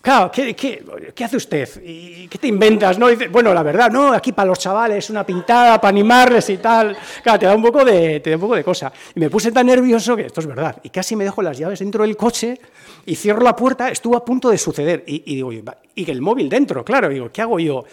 [0.05, 0.85] Claro, ¿qué,
[1.25, 1.83] hace usted?
[1.83, 2.99] ¿Y ¿Qué te inventas?
[2.99, 3.07] No?
[3.31, 6.95] bueno, la verdad, no, aquí para los chavales, una pintada para animarles y tal.
[7.22, 8.93] Claro, te da un poco de, te da un poco de cosa.
[9.14, 10.77] Y me puse tan nervioso que esto es verdad.
[10.83, 12.61] Y casi me dejo las llaves dentro del coche
[13.07, 15.05] y cierro la puerta, estuvo a punto de suceder.
[15.07, 15.51] Y, y digo,
[15.95, 17.87] y que el móvil dentro, claro, digo, ¿qué hago yo?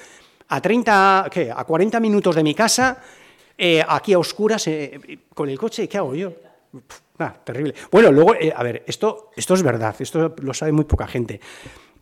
[0.52, 1.50] A 30, ¿qué?
[1.50, 3.02] A 40 minutos de mi casa,
[3.58, 5.00] eh, aquí a oscuras, eh,
[5.34, 6.34] con el coche, ¿qué hago yo?
[7.46, 7.74] terrible.
[7.92, 11.40] Bueno, luego, eh, a ver, esto, esto es verdad, esto lo sabe muy poca gente.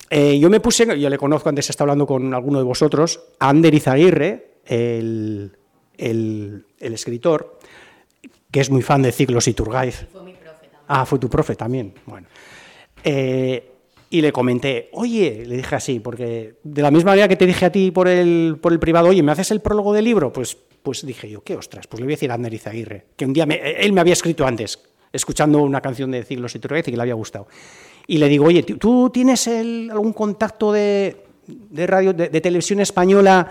[0.09, 3.73] yo me puse, yo le conozco, antes estaba hablando con alguno de vosotros, a Ander
[3.73, 5.55] Izaguirre, el,
[5.97, 7.59] el, escritor,
[8.49, 10.07] que es muy fan de Ciclos y Turgaiz.
[10.11, 10.81] Fue mi profe también.
[10.87, 11.93] Ah, fue tu profe también.
[12.05, 12.27] Bueno.
[14.09, 17.65] Y le comenté, oye, le dije así, porque de la misma manera que te dije
[17.65, 20.33] a ti por el, por el privado, oye, ¿me haces el prólogo del libro?
[20.33, 23.25] Pues, pues dije yo, qué ostras, pues le voy a decir a Ander Izaguirre, que
[23.25, 24.79] un día él me había escrito antes,
[25.13, 27.47] escuchando una canción de Ciclos y Turgaiz y que le había gustado.
[28.07, 33.47] Y le digo, oye, ¿tú tienes algún contacto de, de radio, de, televisión española?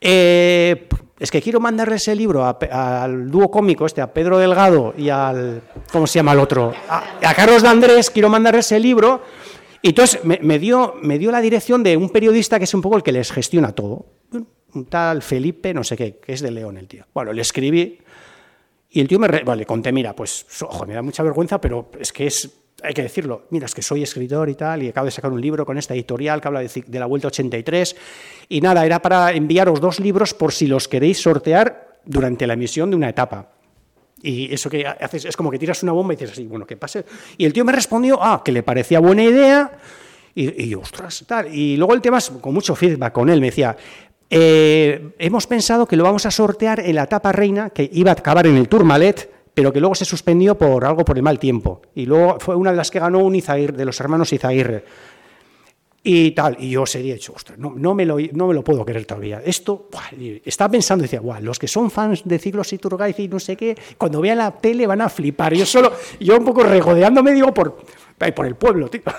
[0.00, 0.88] Eh,
[1.18, 5.62] es que quiero mandarle ese libro al dúo cómico este, a Pedro Delgado y al,
[5.92, 6.72] ¿cómo se llama el otro?
[6.88, 9.22] A, a Carlos de Andrés, quiero mandarle ese libro
[9.84, 12.96] y entonces me, dio, me dio la dirección de un periodista que es un poco
[12.96, 14.06] el que les gestiona todo.
[14.72, 17.04] Un tal Felipe, no sé qué, que es de León el tío.
[17.12, 17.98] Bueno, le escribí
[18.88, 19.28] y el tío me...
[19.28, 22.50] vale, conté, mira, pues, ojo, me da mucha vergüenza, pero es que es...
[22.84, 25.40] Hay que decirlo, mira, es que soy escritor y tal, y acabo de sacar un
[25.40, 27.96] libro con esta editorial que habla de, de la Vuelta 83,
[28.48, 32.90] y nada, era para enviaros dos libros por si los queréis sortear durante la emisión
[32.90, 33.50] de una etapa.
[34.22, 36.76] Y eso que haces es como que tiras una bomba y dices así, bueno, ¿qué
[36.76, 37.04] pase?
[37.36, 39.78] Y el tío me respondió, ah, que le parecía buena idea.
[40.34, 41.54] Y, y ostras, tal.
[41.54, 43.38] Y luego el tema es con mucho feedback con él.
[43.40, 43.76] Me decía,
[44.30, 48.14] eh, hemos pensado que lo vamos a sortear en la etapa reina, que iba a
[48.14, 51.80] acabar en el Tourmalet, pero que luego se suspendió por algo por el mal tiempo.
[51.94, 54.84] Y luego fue una de las que ganó un Izaguirre, de los hermanos Izaguirre.
[56.02, 56.56] y tal.
[56.58, 59.40] Y yo sería hecho, ostras, no, no, me lo, no me lo puedo creer todavía.
[59.44, 59.88] Esto,
[60.44, 63.76] estaba pensando, decía, guau, los que son fans de ciclos Iturgaiz y no sé qué,
[63.96, 65.54] cuando vean la tele van a flipar.
[65.54, 67.78] Yo solo, yo un poco regodeándome, digo, por,
[68.34, 69.02] por el pueblo, tío.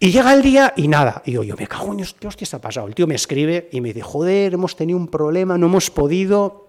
[0.00, 1.22] Y llega el día y nada.
[1.24, 2.86] Y digo, yo me cago en ¿qué hostia ha pasado?
[2.86, 6.67] El tío me escribe y me dice, joder, hemos tenido un problema, no hemos podido.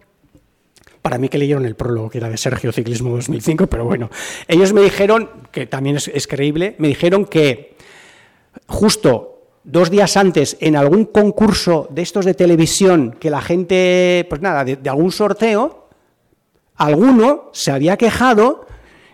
[1.02, 4.10] Para mí que leyeron el prólogo, que era de Sergio Ciclismo 2005, pero bueno.
[4.48, 7.76] Ellos me dijeron, que también es creíble, me dijeron que
[8.68, 14.42] justo dos días antes en algún concurso de estos de televisión que la gente, pues
[14.42, 15.90] nada, de, algún sorteo,
[16.76, 18.66] alguno se había quejado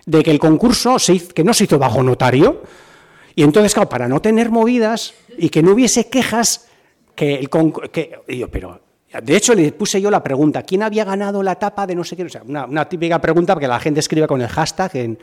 [0.06, 0.98] de que el concurso
[1.34, 2.62] que no se hizo bajo notario.
[3.36, 6.68] Y entonces, claro, para no tener movidas y que no hubiese quejas,
[7.16, 7.50] que el
[7.92, 8.82] que, yo, pero
[9.22, 12.16] de hecho, le puse yo la pregunta, ¿quién había ganado la etapa de no sé
[12.16, 12.24] qué?
[12.24, 15.18] O sea, una, típica pregunta porque la gente escribe con el hashtag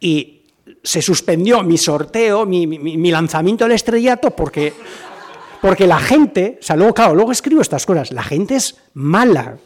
[0.00, 0.42] y
[0.82, 4.72] se suspendió mi sorteo, mi, lanzamiento al estrellato, porque,
[5.60, 9.56] porque la gente, o sea, luego, claro, luego escribo estas cosas, la gente es mala.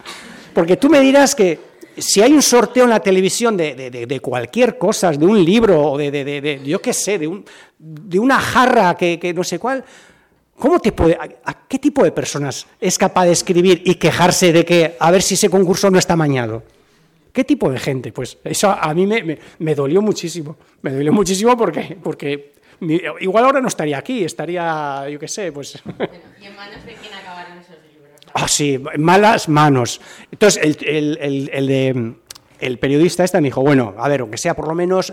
[0.54, 1.58] Porque tú me dirás que
[1.98, 6.60] si hay un sorteo en la televisión de, cualquier cosa, de un libro, o de,
[6.64, 7.44] yo qué sé, de, un,
[7.78, 9.84] de una jarra que, no sé cuál,
[10.59, 14.64] ¿cómo te puede, a, qué tipo de personas es capaz de escribir y quejarse de
[14.64, 16.62] que a ver si ese concurso no está mañado?
[17.32, 18.12] ¿Qué tipo de gente?
[18.12, 20.57] Pues eso a mí me, dolió muchísimo.
[20.80, 22.54] Me dolió muchísimo porque, porque
[23.20, 25.74] igual ahora no estaría aquí, estaría, yo qué sé, pues...
[26.40, 28.12] ¿Y en manos de quién acabaron esos libros?
[28.32, 30.00] Ah, sí, en malas manos.
[30.32, 32.14] Entonces, el, el, el, de,
[32.61, 35.12] el periodista este me dijo, bueno, a ver, aunque sea por lo menos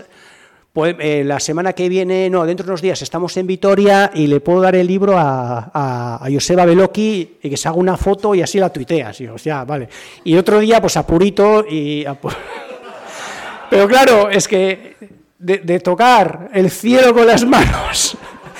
[0.74, 4.26] pues, eh, la semana que viene, no, dentro de unos días estamos en Vitoria y
[4.26, 8.34] le puedo dar el libro a, a, Joseba Beloki y que se haga una foto
[8.34, 9.20] y así la tuiteas.
[9.20, 9.88] Y, o sea, vale.
[10.24, 12.04] y otro día, pues a Purito y...
[13.70, 14.96] Pero claro, es que
[15.38, 18.16] de, tocar el cielo con las manos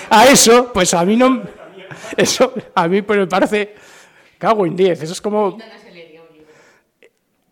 [0.08, 1.42] a eso, pues a mí no...
[2.16, 3.74] Eso a mí pues me parece...
[4.38, 5.58] Cago en diez, eso es como...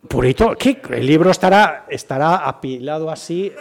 [0.07, 0.81] Purito, ¿qué?
[0.91, 3.53] El libro estará, estará apilado así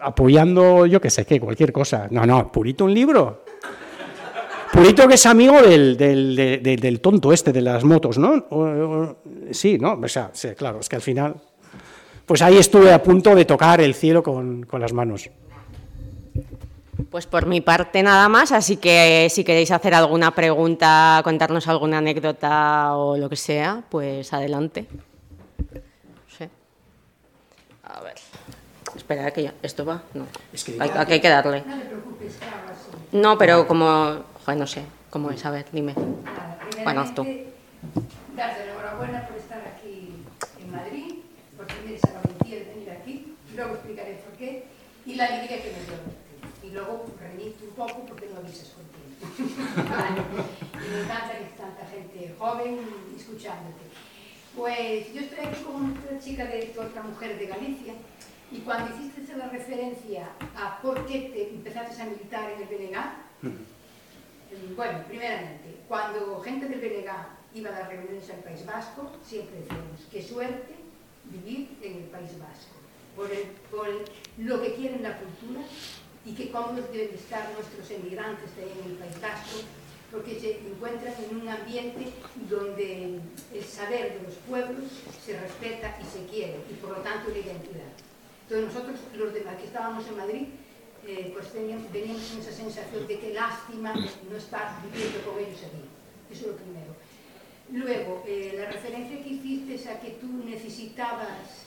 [0.00, 2.08] apoyando, yo qué sé qué, cualquier cosa.
[2.10, 3.44] No, no, Purito un libro.
[4.72, 9.16] Purito que es amigo del, del, tonto este de las motos, ¿no?
[9.50, 9.94] sí, ¿no?
[10.02, 11.36] O sea, claro, es que al final...
[12.26, 15.30] Pues ahí estuve a punto de tocar el cielo con, con las manos.
[17.08, 21.98] Pues por mi parte nada más, así que si queréis hacer alguna pregunta, contarnos alguna
[21.98, 24.88] anécdota o lo que sea, pues adelante.
[27.86, 28.14] A ver.
[29.06, 30.02] Espera, que ya, esto va.
[30.14, 30.26] No.
[30.52, 31.62] Es que hay, hay, que darle.
[31.64, 32.38] No le preocupes,
[33.12, 34.24] No, pero como.
[34.44, 34.82] Joder, no sé.
[35.10, 35.46] ¿Cómo es?
[35.46, 35.94] A ver, dime.
[36.82, 37.22] bueno, tú.
[38.34, 40.10] Darte la enhorabuena por estar aquí
[40.60, 41.22] en Madrid,
[41.56, 43.36] por tener esa valentía de venir aquí.
[43.54, 44.64] Luego explicaré por qué.
[45.06, 46.68] Y la alegría que me dio.
[46.68, 49.06] Y luego reñirte un poco porque no avisas contigo.
[50.84, 52.80] y me encanta que tanta gente joven
[53.16, 53.86] escuchándote.
[54.56, 57.94] Pues yo estoy aquí con una chica de otra mujer de Galicia
[58.52, 62.96] y cuando hiciste la referencia a por qué te empezaste a militar en el BNG,
[64.76, 67.10] bueno, primeramente, cuando gente del BNG
[67.54, 70.74] iba a las reuniones al País Vasco, siempre decíamos, qué suerte
[71.24, 72.76] vivir en el País Vasco,
[73.16, 73.86] por,
[74.38, 75.60] lo que quieren la cultura
[76.24, 79.58] y que cómodos deben estar nuestros emigrantes en el País Vasco,
[80.10, 82.12] porque se encuentran en un ambiente
[82.48, 83.20] donde
[83.52, 84.84] el saber de los pueblos
[85.24, 87.92] se respeta y se quiere, y por lo tanto la identidad.
[88.48, 90.46] Entonces nosotros, los demás que estábamos en Madrid,
[91.04, 95.82] eh, pues teníamos, esa sensación de que lástima no estar viviendo con ellos allí.
[96.30, 96.94] Eso es lo primero.
[97.72, 101.66] Luego, eh, la referencia que hiciste a que tú necesitabas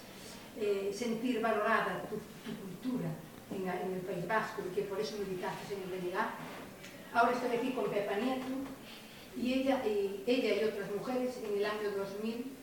[0.57, 2.15] eh, sentir valorada tu,
[2.63, 3.09] cultura
[3.51, 6.13] en, el País Vasco y que por eso militaste en el.
[7.13, 8.55] Ahora estoy aquí con Pepa Nieto
[9.35, 12.58] y ella, y ella y otras mujeres en el año 2000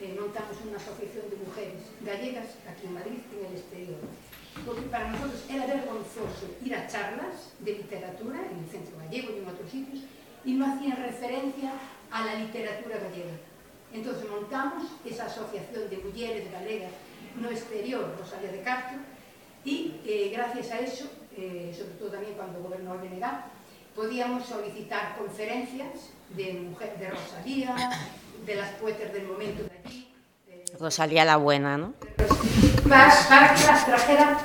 [0.00, 4.00] eh, montamos unha asociación de mujeres gallegas aquí en Madrid en el exterior.
[4.64, 9.44] Porque para nosotros era vergonzoso ir a charlas de literatura en el Centro Gallego y
[9.44, 10.00] en otros sitios
[10.44, 11.72] y no hacían referencia
[12.10, 13.36] a la literatura gallega.
[13.92, 16.92] Entonces montamos esa asociación de mujeres galegas
[17.40, 18.98] no exterior, Rosalía de Castro,
[19.64, 23.26] y eh, gracias a eso, eh, sobre todo también cuando gobernó el BNG,
[23.94, 27.74] podíamos solicitar conferencias de, mujer, de Rosalía,
[28.44, 30.08] de las poetas del momento de allí.
[30.78, 31.94] Rosalía la buena, ¿no?
[32.88, 34.36] Para, para que las trajeran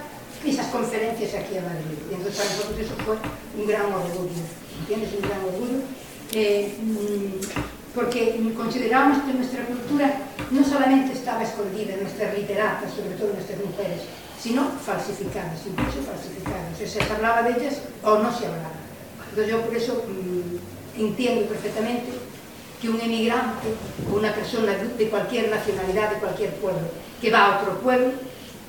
[0.45, 1.97] esas conferencias aquí a Madrid.
[2.09, 3.15] Y entonces para nosotros eso fue
[3.57, 4.41] un gran orgullo,
[4.79, 5.09] ¿entiendes?
[5.13, 5.79] Un gran orgullo.
[6.33, 10.13] Eh, mm, porque considerábamos que nuestra cultura
[10.49, 14.01] no solamente estaba escondida nuestras literatas, sobre todo nuestras mujeres,
[14.39, 16.73] sino falsificadas, incluso falsificadas.
[16.73, 18.71] O sea, se hablaba de ellas o no se hablaba.
[19.29, 22.11] Entonces yo por eso mmm, entiendo perfectamente
[22.81, 23.67] que un emigrante
[24.11, 26.87] o una persona de cualquier nacionalidad, de cualquier pueblo,
[27.21, 28.11] que va a otro pueblo,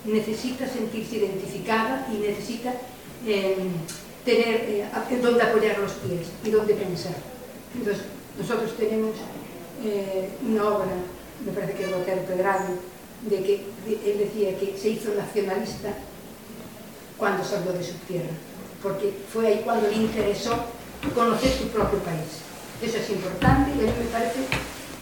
[0.04, 2.74] necesita sentirse identificada y necesita
[3.26, 3.56] eh,
[4.24, 4.88] tener eh,
[5.22, 7.14] donde apoyar los pies y donde pensar.
[7.74, 8.04] Entonces,
[8.38, 9.16] nosotros tenemos
[9.82, 10.86] eh, una obra,
[11.44, 12.76] me parece que es Botero Pedrano,
[13.22, 15.94] de que él decía que se hizo nacionalista
[17.16, 18.34] cuando salió de su tierra,
[18.82, 20.54] porque fue ahí cuando le interesó
[21.14, 22.51] conocer su propio país.
[22.82, 24.40] Eso es importante y a mí me parece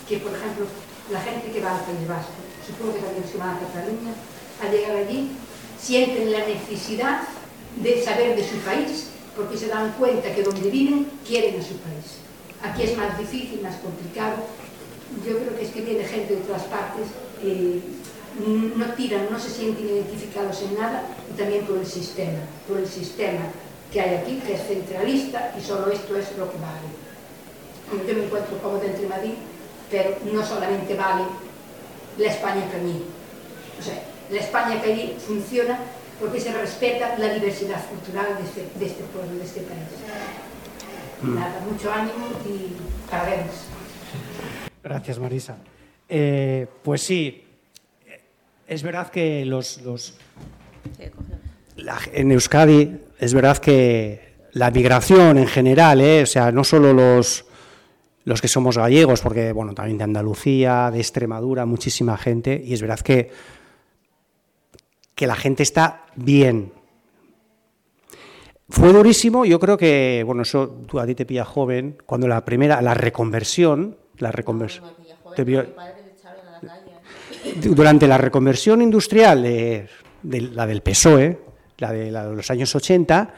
[0.06, 0.66] que, por ejemplo,
[1.10, 4.12] la gente que va al País Vasco, supongo que también se va a Cataluña,
[4.60, 5.30] al llegar allí,
[5.80, 7.22] sienten la necesidad
[7.76, 11.76] de saber de su país, porque se dan cuenta que donde viven quieren a su
[11.78, 12.20] país.
[12.62, 14.44] Aquí es más difícil, más complicado.
[15.26, 17.08] Yo creo que es que viene gente de otras partes,
[17.42, 17.80] eh,
[18.76, 22.86] no tiran, no se sienten identificados en nada, y también por el sistema, por el
[22.86, 23.40] sistema
[23.90, 27.09] que hay aquí, que es centralista, y solo esto es lo que vale
[27.90, 29.34] yo me encuentro cómoda entre Madrid,
[29.90, 31.24] pero no solamente vale
[32.18, 33.04] la España que a mí.
[33.78, 35.78] O sea, la España que allí funciona
[36.20, 39.80] porque se respeta la diversidad cultural de este, de este pueblo, de este país.
[41.22, 41.34] Mm.
[41.34, 43.66] Nada, mucho ánimo y parabéns.
[44.82, 45.56] Gracias, Marisa.
[46.08, 47.44] Eh, pues sí,
[48.66, 50.14] es verdad que los, los
[51.76, 56.92] la, en Euskadi es verdad que la migración en general, eh, o sea, no solo
[56.92, 57.44] los,
[58.24, 62.80] los que somos gallegos, porque bueno, también de Andalucía, de Extremadura, muchísima gente, y es
[62.80, 63.30] verdad que,
[65.14, 66.72] que la gente está bien.
[68.68, 72.44] Fue durísimo, yo creo que, bueno, eso tú a ti te pilla joven, cuando la
[72.44, 74.84] primera, la reconversión, la reconversión,
[77.62, 79.88] durante la reconversión industrial de,
[80.52, 81.40] la del PSOE,
[81.78, 83.34] la de, la de los años 80,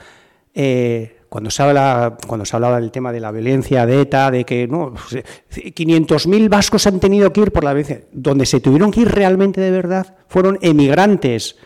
[0.55, 4.45] eh, cuando se, habla, cuando se hablaba del tema de la violencia de ETA, de
[4.45, 9.01] que no, 500.000 vascos han tenido que ir por la violencia, donde se tuvieron que
[9.01, 11.57] ir realmente de verdad fueron emigrantes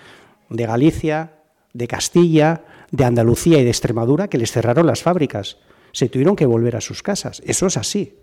[0.51, 1.33] de Galicia,
[1.73, 2.63] de Castilla,
[2.93, 5.57] de Andalucía y de Extremadura que les cerraron las fábricas.
[5.91, 7.43] Se tuvieron que volver a sus casas.
[7.45, 8.15] Eso es así.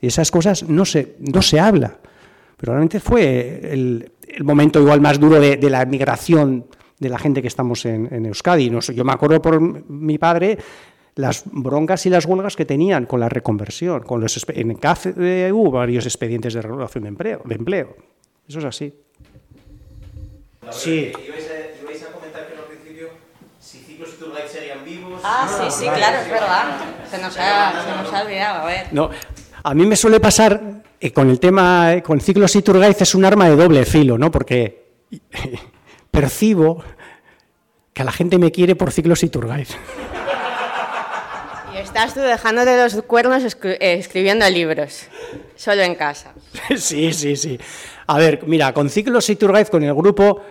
[0.00, 1.98] Y esas cosas no se, no se habla.
[2.56, 4.10] Pero realmente fue el,
[4.40, 6.64] momento igual más duro de, la migración
[6.98, 8.70] de la gente que estamos en, Euskadi.
[8.70, 10.58] yo me acuerdo por mi padre
[11.14, 14.02] las broncas y las huelgas que tenían con la reconversión.
[14.02, 17.96] Con los, en CAF hubo varios expedientes de regulación de empleo, de empleo.
[18.48, 18.94] Eso es así.
[20.70, 21.12] sí.
[21.82, 23.08] Ibais a, comentar que al principio
[23.58, 25.20] si Ciclos y Turgay serían vivos.
[25.24, 26.80] Ah, sí, sí, claro, es verdad.
[27.10, 28.86] Se nos ha, se nos ha olvidado, a ver.
[28.92, 29.10] No,
[29.62, 33.14] a mí me suele pasar eh, con el tema, eh, con Ciclos y Turgaiz es
[33.14, 34.30] un arma de doble filo, ¿no?
[34.30, 34.86] Porque
[36.10, 36.82] percibo
[37.92, 39.70] que a la gente me quiere por ciclos y Turgaiz.
[41.74, 45.06] Y estás tú dejándote los cuernos escribiendo libros,
[45.56, 46.32] solo en casa.
[46.76, 47.58] Sí, sí, sí.
[48.06, 50.42] A ver, mira, con ciclos y Turgaiz, con el grupo,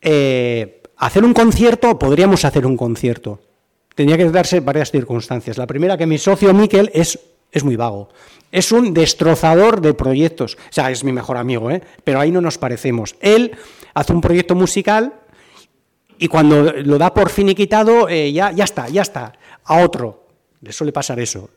[0.00, 3.40] eh, hacer un concierto, podríamos hacer un concierto.
[3.94, 5.56] Tendría que darse varias circunstancias.
[5.56, 7.18] La primera, que mi socio Miquel es,
[7.50, 8.10] es muy vago.
[8.52, 10.56] Es un destrozador de proyectos.
[10.56, 11.82] O sea, es mi mejor amigo, ¿eh?
[12.04, 13.16] pero ahí no nos parecemos.
[13.20, 13.56] Él
[13.96, 15.14] hace un proyecto musical
[16.18, 19.32] y cuando lo da por finiquitado, eh, ya, ya está, ya está,
[19.64, 20.26] a otro.
[20.60, 21.48] Le suele pasar eso.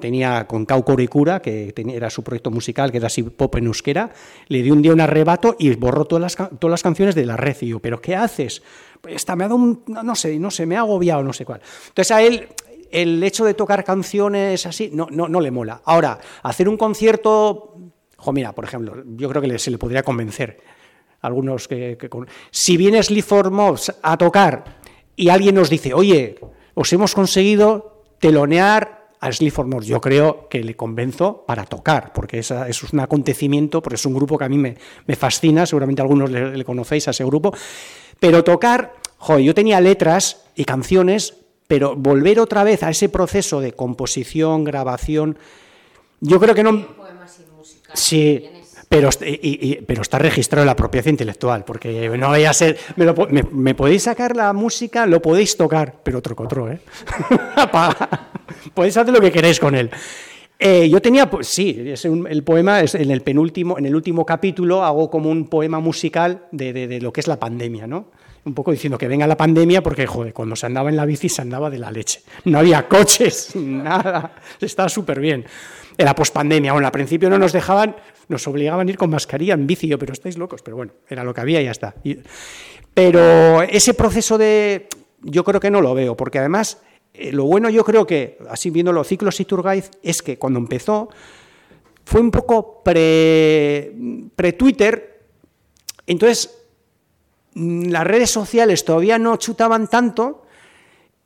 [0.00, 4.10] Tenía con Cau Coricura, que era su proyecto musical, que era así pop en euskera,
[4.48, 7.36] le dio un día un arrebato y borró todas las, todas las canciones de la
[7.36, 7.56] red.
[7.60, 8.62] Y yo, ¿pero qué haces?
[9.00, 11.44] Pues está, me ha dado un, no, sé, no sé, me ha agobiado, no sé
[11.44, 11.60] cuál.
[11.88, 12.48] Entonces a él
[12.90, 15.80] el hecho de tocar canciones así no, no, no le mola.
[15.84, 17.76] Ahora, hacer un concierto,
[18.16, 20.75] jo, mira, por ejemplo, yo creo que se le podría convencer
[21.20, 21.98] algunos que,
[22.50, 23.24] si vienes Lee
[24.02, 24.80] a tocar
[25.16, 26.38] y alguien nos dice, oye,
[26.74, 32.38] os hemos conseguido telonear a Sleep for yo creo que le convenzo para tocar, porque
[32.38, 36.02] esa, es un acontecimiento, porque es un grupo que a mí me, me fascina, seguramente
[36.02, 37.52] algunos le, conocéis a ese grupo,
[38.20, 41.34] pero tocar, joder, yo tenía letras y canciones,
[41.66, 45.38] pero volver otra vez a ese proceso de composición, grabación,
[46.20, 46.86] yo creo que no...
[47.94, 48.44] Sí,
[48.88, 49.10] pero,
[49.86, 54.36] pero está registrado en la propiedad intelectual, porque no vaya a ser, me, podéis sacar
[54.36, 56.78] la música, lo podéis tocar, pero otro otro, ¿eh?
[58.74, 59.90] podéis hacer lo que queréis con él.
[60.58, 64.24] Eh, yo tenía, pues sí, es el poema es en el penúltimo, en el último
[64.24, 68.10] capítulo hago como un poema musical de, lo que es la pandemia, ¿no?
[68.44, 71.28] Un poco diciendo que venga la pandemia porque, joder, cuando se andaba en la bici
[71.28, 72.22] se andaba de la leche.
[72.44, 75.44] No había coches, nada, estaba súper bien.
[75.98, 76.72] en la pospandemia.
[76.72, 77.96] Bueno, al principio no nos dejaban,
[78.28, 81.34] nos obligaban a ir con mascarilla en bici, pero estáis locos, pero bueno, era lo
[81.34, 81.94] que había y ya está.
[82.94, 84.88] pero ese proceso de,
[85.20, 86.80] yo creo que no lo veo, porque además,
[87.18, 90.58] eh, lo bueno yo creo que, así viendo los ciclos y Turgaiz, es que cuando
[90.58, 91.08] empezó,
[92.04, 92.82] fue un poco
[94.34, 94.36] pre-Twitter,
[96.06, 96.56] entonces
[97.54, 100.46] mm, las redes sociales todavía no chutaban tanto,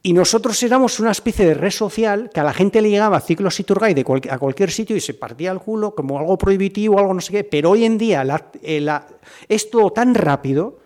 [0.02, 3.60] y nosotros éramos una especie de red social que a la gente le llegaba ciclos
[3.60, 7.20] y de a cualquier sitio y se partía el culo como algo prohibitivo, algo no
[7.20, 7.44] sé qué.
[7.44, 8.24] Pero hoy en día
[8.62, 9.00] eh,
[9.46, 10.78] es todo tan rápido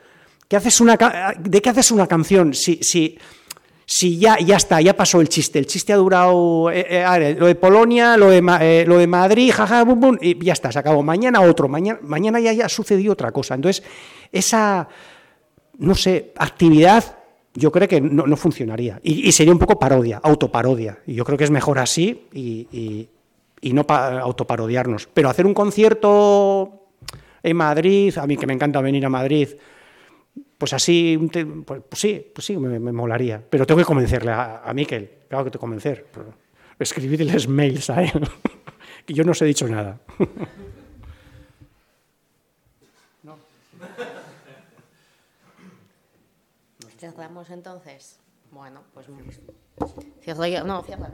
[0.49, 0.97] que haces una,
[1.39, 3.17] ¿de qué haces una canción si, si,
[3.87, 5.59] si ya, ya está, ya pasó el chiste?
[5.59, 9.85] El chiste ha durado eh, eh, lo de Polonia, lo de, lo de Madrid, jaja,
[9.85, 11.03] bum, bum, y ya está, se acabó.
[11.03, 13.55] Mañana otro, mañana, mañana ya, ya ha sucedido otra cosa.
[13.55, 13.83] Entonces,
[14.33, 14.89] esa,
[15.79, 17.19] no sé, actividad
[17.55, 19.01] yo creo que no, funcionaría.
[19.03, 20.99] Y, sería un poco parodia, autoparodia.
[21.07, 23.09] Y yo creo que es mejor así y,
[23.73, 25.09] no autoparodiarnos.
[25.15, 26.89] Pero hacer un concierto
[27.43, 29.49] en Madrid, a mí que me encanta venir a Madrid,
[30.65, 33.45] pues así, pues, pues, sí, pues sí, me, molaría.
[33.51, 36.07] Pero tengo que convencerle a, a Miquel, claro que te convencer.
[36.79, 38.11] Escribirles mails a él,
[39.05, 40.01] que yo no os he dicho nada.
[46.99, 48.19] Cerramos entonces.
[48.51, 49.07] Bueno, pues.
[50.23, 50.65] Cierro yo.
[50.65, 51.11] No, cierra.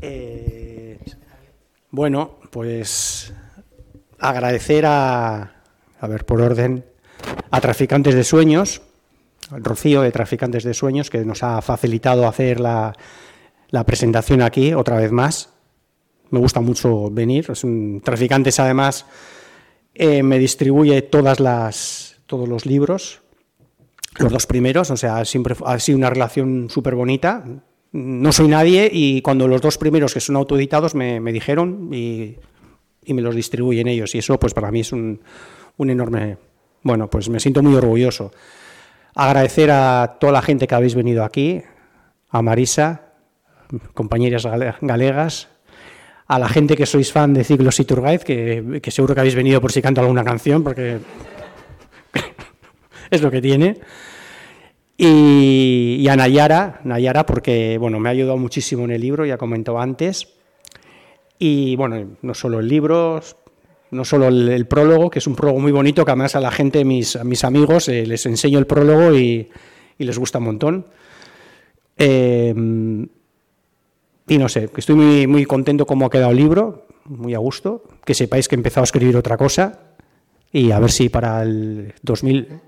[0.00, 0.98] Eh,
[1.92, 3.32] bueno, pues
[4.18, 5.62] agradecer a,
[6.00, 6.84] a ver, por orden,
[7.50, 8.82] a Traficantes de Sueños,
[9.50, 12.94] Rocío de Traficantes de Sueños, que nos ha facilitado hacer la,
[13.70, 15.50] la presentación aquí otra vez más.
[16.30, 17.46] Me gusta mucho venir.
[18.02, 19.06] Traficantes, además,
[19.94, 23.22] eh, me distribuye todas las, todos los libros
[24.18, 27.44] los dos primeros, o sea, siempre ha sido una relación súper bonita.
[27.92, 32.36] No soy nadie y cuando los dos primeros que son autoeditados me, me dijeron y,
[33.04, 35.20] y, me los distribuyen ellos y eso pues para mí es un,
[35.76, 36.36] un enorme,
[36.86, 38.30] bueno, pues me siento muy orgulloso.
[39.16, 41.62] Agradecer a toda la gente que habéis venido aquí,
[42.30, 43.12] a Marisa,
[43.92, 44.46] compañeras
[44.80, 45.48] galegas,
[46.28, 49.60] a la gente que sois fan de Ciclos y Turgaiz, que, seguro que habéis venido
[49.60, 50.98] por si canto alguna canción, porque
[53.10, 53.80] es lo que tiene.
[54.96, 59.80] Y, a Nayara, Nayara, porque bueno, me ha ayudado muchísimo en el libro, ya comentó
[59.80, 60.28] antes.
[61.36, 63.20] Y bueno, no solo el libro,
[63.90, 66.84] no solo el, prólogo, que es un prólogo muy bonito, que además a la gente,
[66.84, 69.48] mis, a mis amigos, eh, les enseño el prólogo y,
[69.98, 70.86] les gusta un montón.
[71.96, 72.54] Eh,
[74.28, 77.84] y no sé, estoy muy, muy contento cómo ha quedado el libro, muy a gusto.
[78.04, 79.80] Que sepáis que he empezado a escribir otra cosa
[80.52, 82.60] y a ver si para el 2000.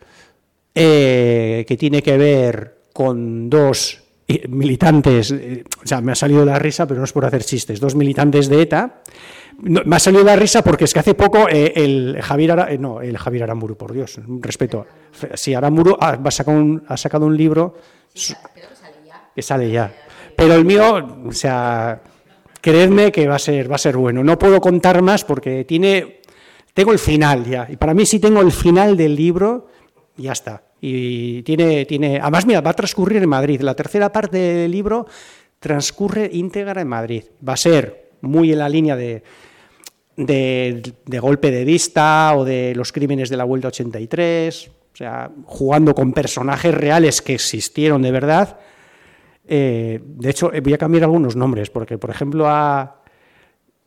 [0.75, 4.03] eh, que tiene que ver con dos
[4.49, 7.81] militantes, eh, o sea, me ha salido la risa, pero no es por hacer chistes,
[7.81, 9.03] dos militantes de ETA,
[9.59, 13.01] me ha salido la risa porque es que hace poco eh, el Javier eh, no,
[13.01, 14.87] el Javier Aramburu, por Dios, respeto.
[15.35, 17.75] Sí, Aramburu ha, sacado un, ha sacado un libro
[19.35, 19.93] que sale ya.
[20.37, 22.01] Pero el mío, o sea,
[22.63, 24.25] creedme que va a ser va a ser bueno.
[24.25, 26.23] No puedo contar más porque tiene
[26.73, 29.69] tengo el final ya y para mí sí tengo el final del libro,
[30.17, 30.63] ya está.
[30.81, 33.61] Y tiene tiene además mira, va a transcurrir en Madrid.
[33.61, 35.07] La tercera parte del libro
[35.59, 37.25] transcurre íntegra en Madrid.
[37.47, 39.23] Va a ser muy en la línea de
[40.17, 45.95] de, golpe de vista o de los crímenes de la Vuelta 83, o sea, jugando
[45.95, 48.59] con personajes reales que existieron de verdad.
[49.55, 53.03] Eh, de hecho, eh, voy a cambiar algunos nombres, porque, por ejemplo, a,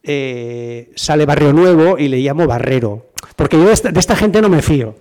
[0.03, 4.61] eh, sale Barrio Nuevo y le llamo Barrero, porque yo de esta, gente no me
[4.61, 4.93] fío,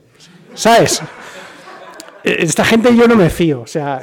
[0.54, 1.02] ¿sabes?
[2.22, 4.00] Esta gente yo no me fío, o sea,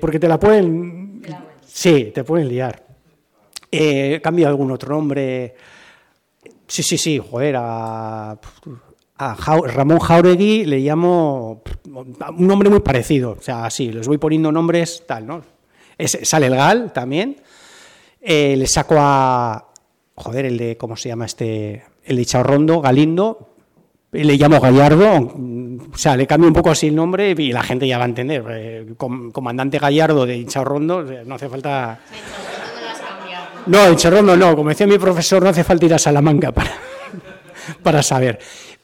[0.00, 1.20] porque te la pueden...
[1.66, 2.82] Sí, te pueden liar.
[4.22, 5.54] Cambio algún otro nombre.
[6.66, 8.38] Sí, sí, sí, joder, a,
[9.18, 15.04] Ramón Jauregui le llamo un nombre muy parecido, o sea, sí, les voy poniendo nombres
[15.06, 15.57] tal, ¿no?
[16.06, 17.36] Sale el Gal también,
[18.20, 19.68] eh, le saco a,
[20.14, 21.84] joder, el de, ¿cómo se llama este?
[22.04, 23.50] El de Chaurrondo, Galindo,
[24.12, 25.30] le llamo Gallardo,
[25.92, 28.08] o sea, le cambio un poco así el nombre y la gente ya va a
[28.08, 28.44] entender.
[28.50, 32.00] Eh, comandante Gallardo de Chaurrondo, no hace falta...
[33.66, 36.72] No, en Cherrondo no, como decía mi profesor, no hace falta ir a Salamanca para,
[37.82, 38.38] para saber.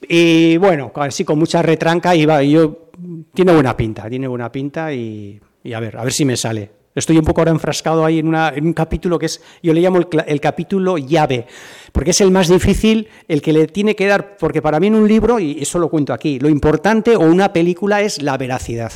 [0.07, 2.91] Y bueno, así con mucha retranca, va, yo,
[3.33, 5.41] tiene buena pinta, tiene buena pinta y,
[5.75, 6.71] a ver, a ver si me sale.
[6.95, 10.40] Estoy un poco ahora enfrascado ahí en, un capítulo que es, yo le llamo el,
[10.40, 11.47] capítulo llave,
[11.90, 14.95] porque es el más difícil, el que le tiene que dar, porque para mí en
[14.95, 18.92] un libro, y eso lo cuento aquí, lo importante o una película es la veracidad.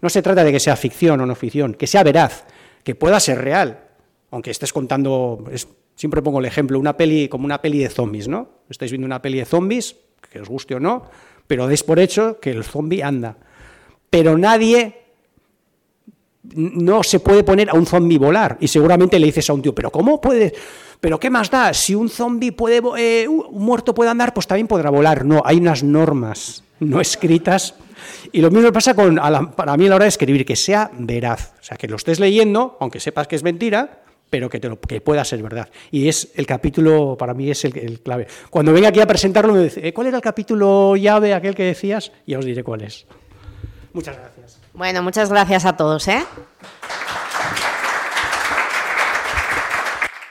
[0.00, 2.44] No se trata de que sea ficción o no ficción, que sea veraz,
[2.82, 3.84] que pueda ser real,
[4.32, 5.44] aunque estés contando,
[5.94, 8.48] siempre pongo el ejemplo, una peli como una peli de zombies, ¿no?
[8.68, 9.96] Estáis viendo una peli de zombies,
[10.30, 11.04] que os guste o no,
[11.46, 13.36] pero deis por hecho que el zombie anda.
[14.10, 15.07] Pero nadie
[16.54, 18.56] no se puede poner a un zombi volar.
[18.60, 20.54] Y seguramente le dices a un tío, pero ¿cómo puede?
[21.00, 21.72] ¿Pero qué más da?
[21.74, 25.24] Si un zombi puede, eh, un muerto puede andar, pues también podrá volar.
[25.24, 27.74] No, hay unas normas no escritas.
[28.32, 29.16] Y lo mismo pasa con,
[29.56, 31.54] para mí a la hora de escribir, que sea veraz.
[31.60, 34.78] O sea, que lo estés leyendo, aunque sepas que es mentira, pero que, te lo,
[34.78, 35.68] que pueda ser verdad.
[35.90, 38.26] Y es el capítulo, para mí es el, clave.
[38.50, 41.64] Cuando venga aquí a presentarlo, me dice, eh, ¿cuál era el capítulo llave, aquel que
[41.64, 42.12] decías?
[42.26, 43.06] Y os diré cuál es.
[43.92, 44.37] Muchas gracias.
[44.78, 46.06] Bueno, muchas gracias a todos.
[46.06, 46.24] ¿eh?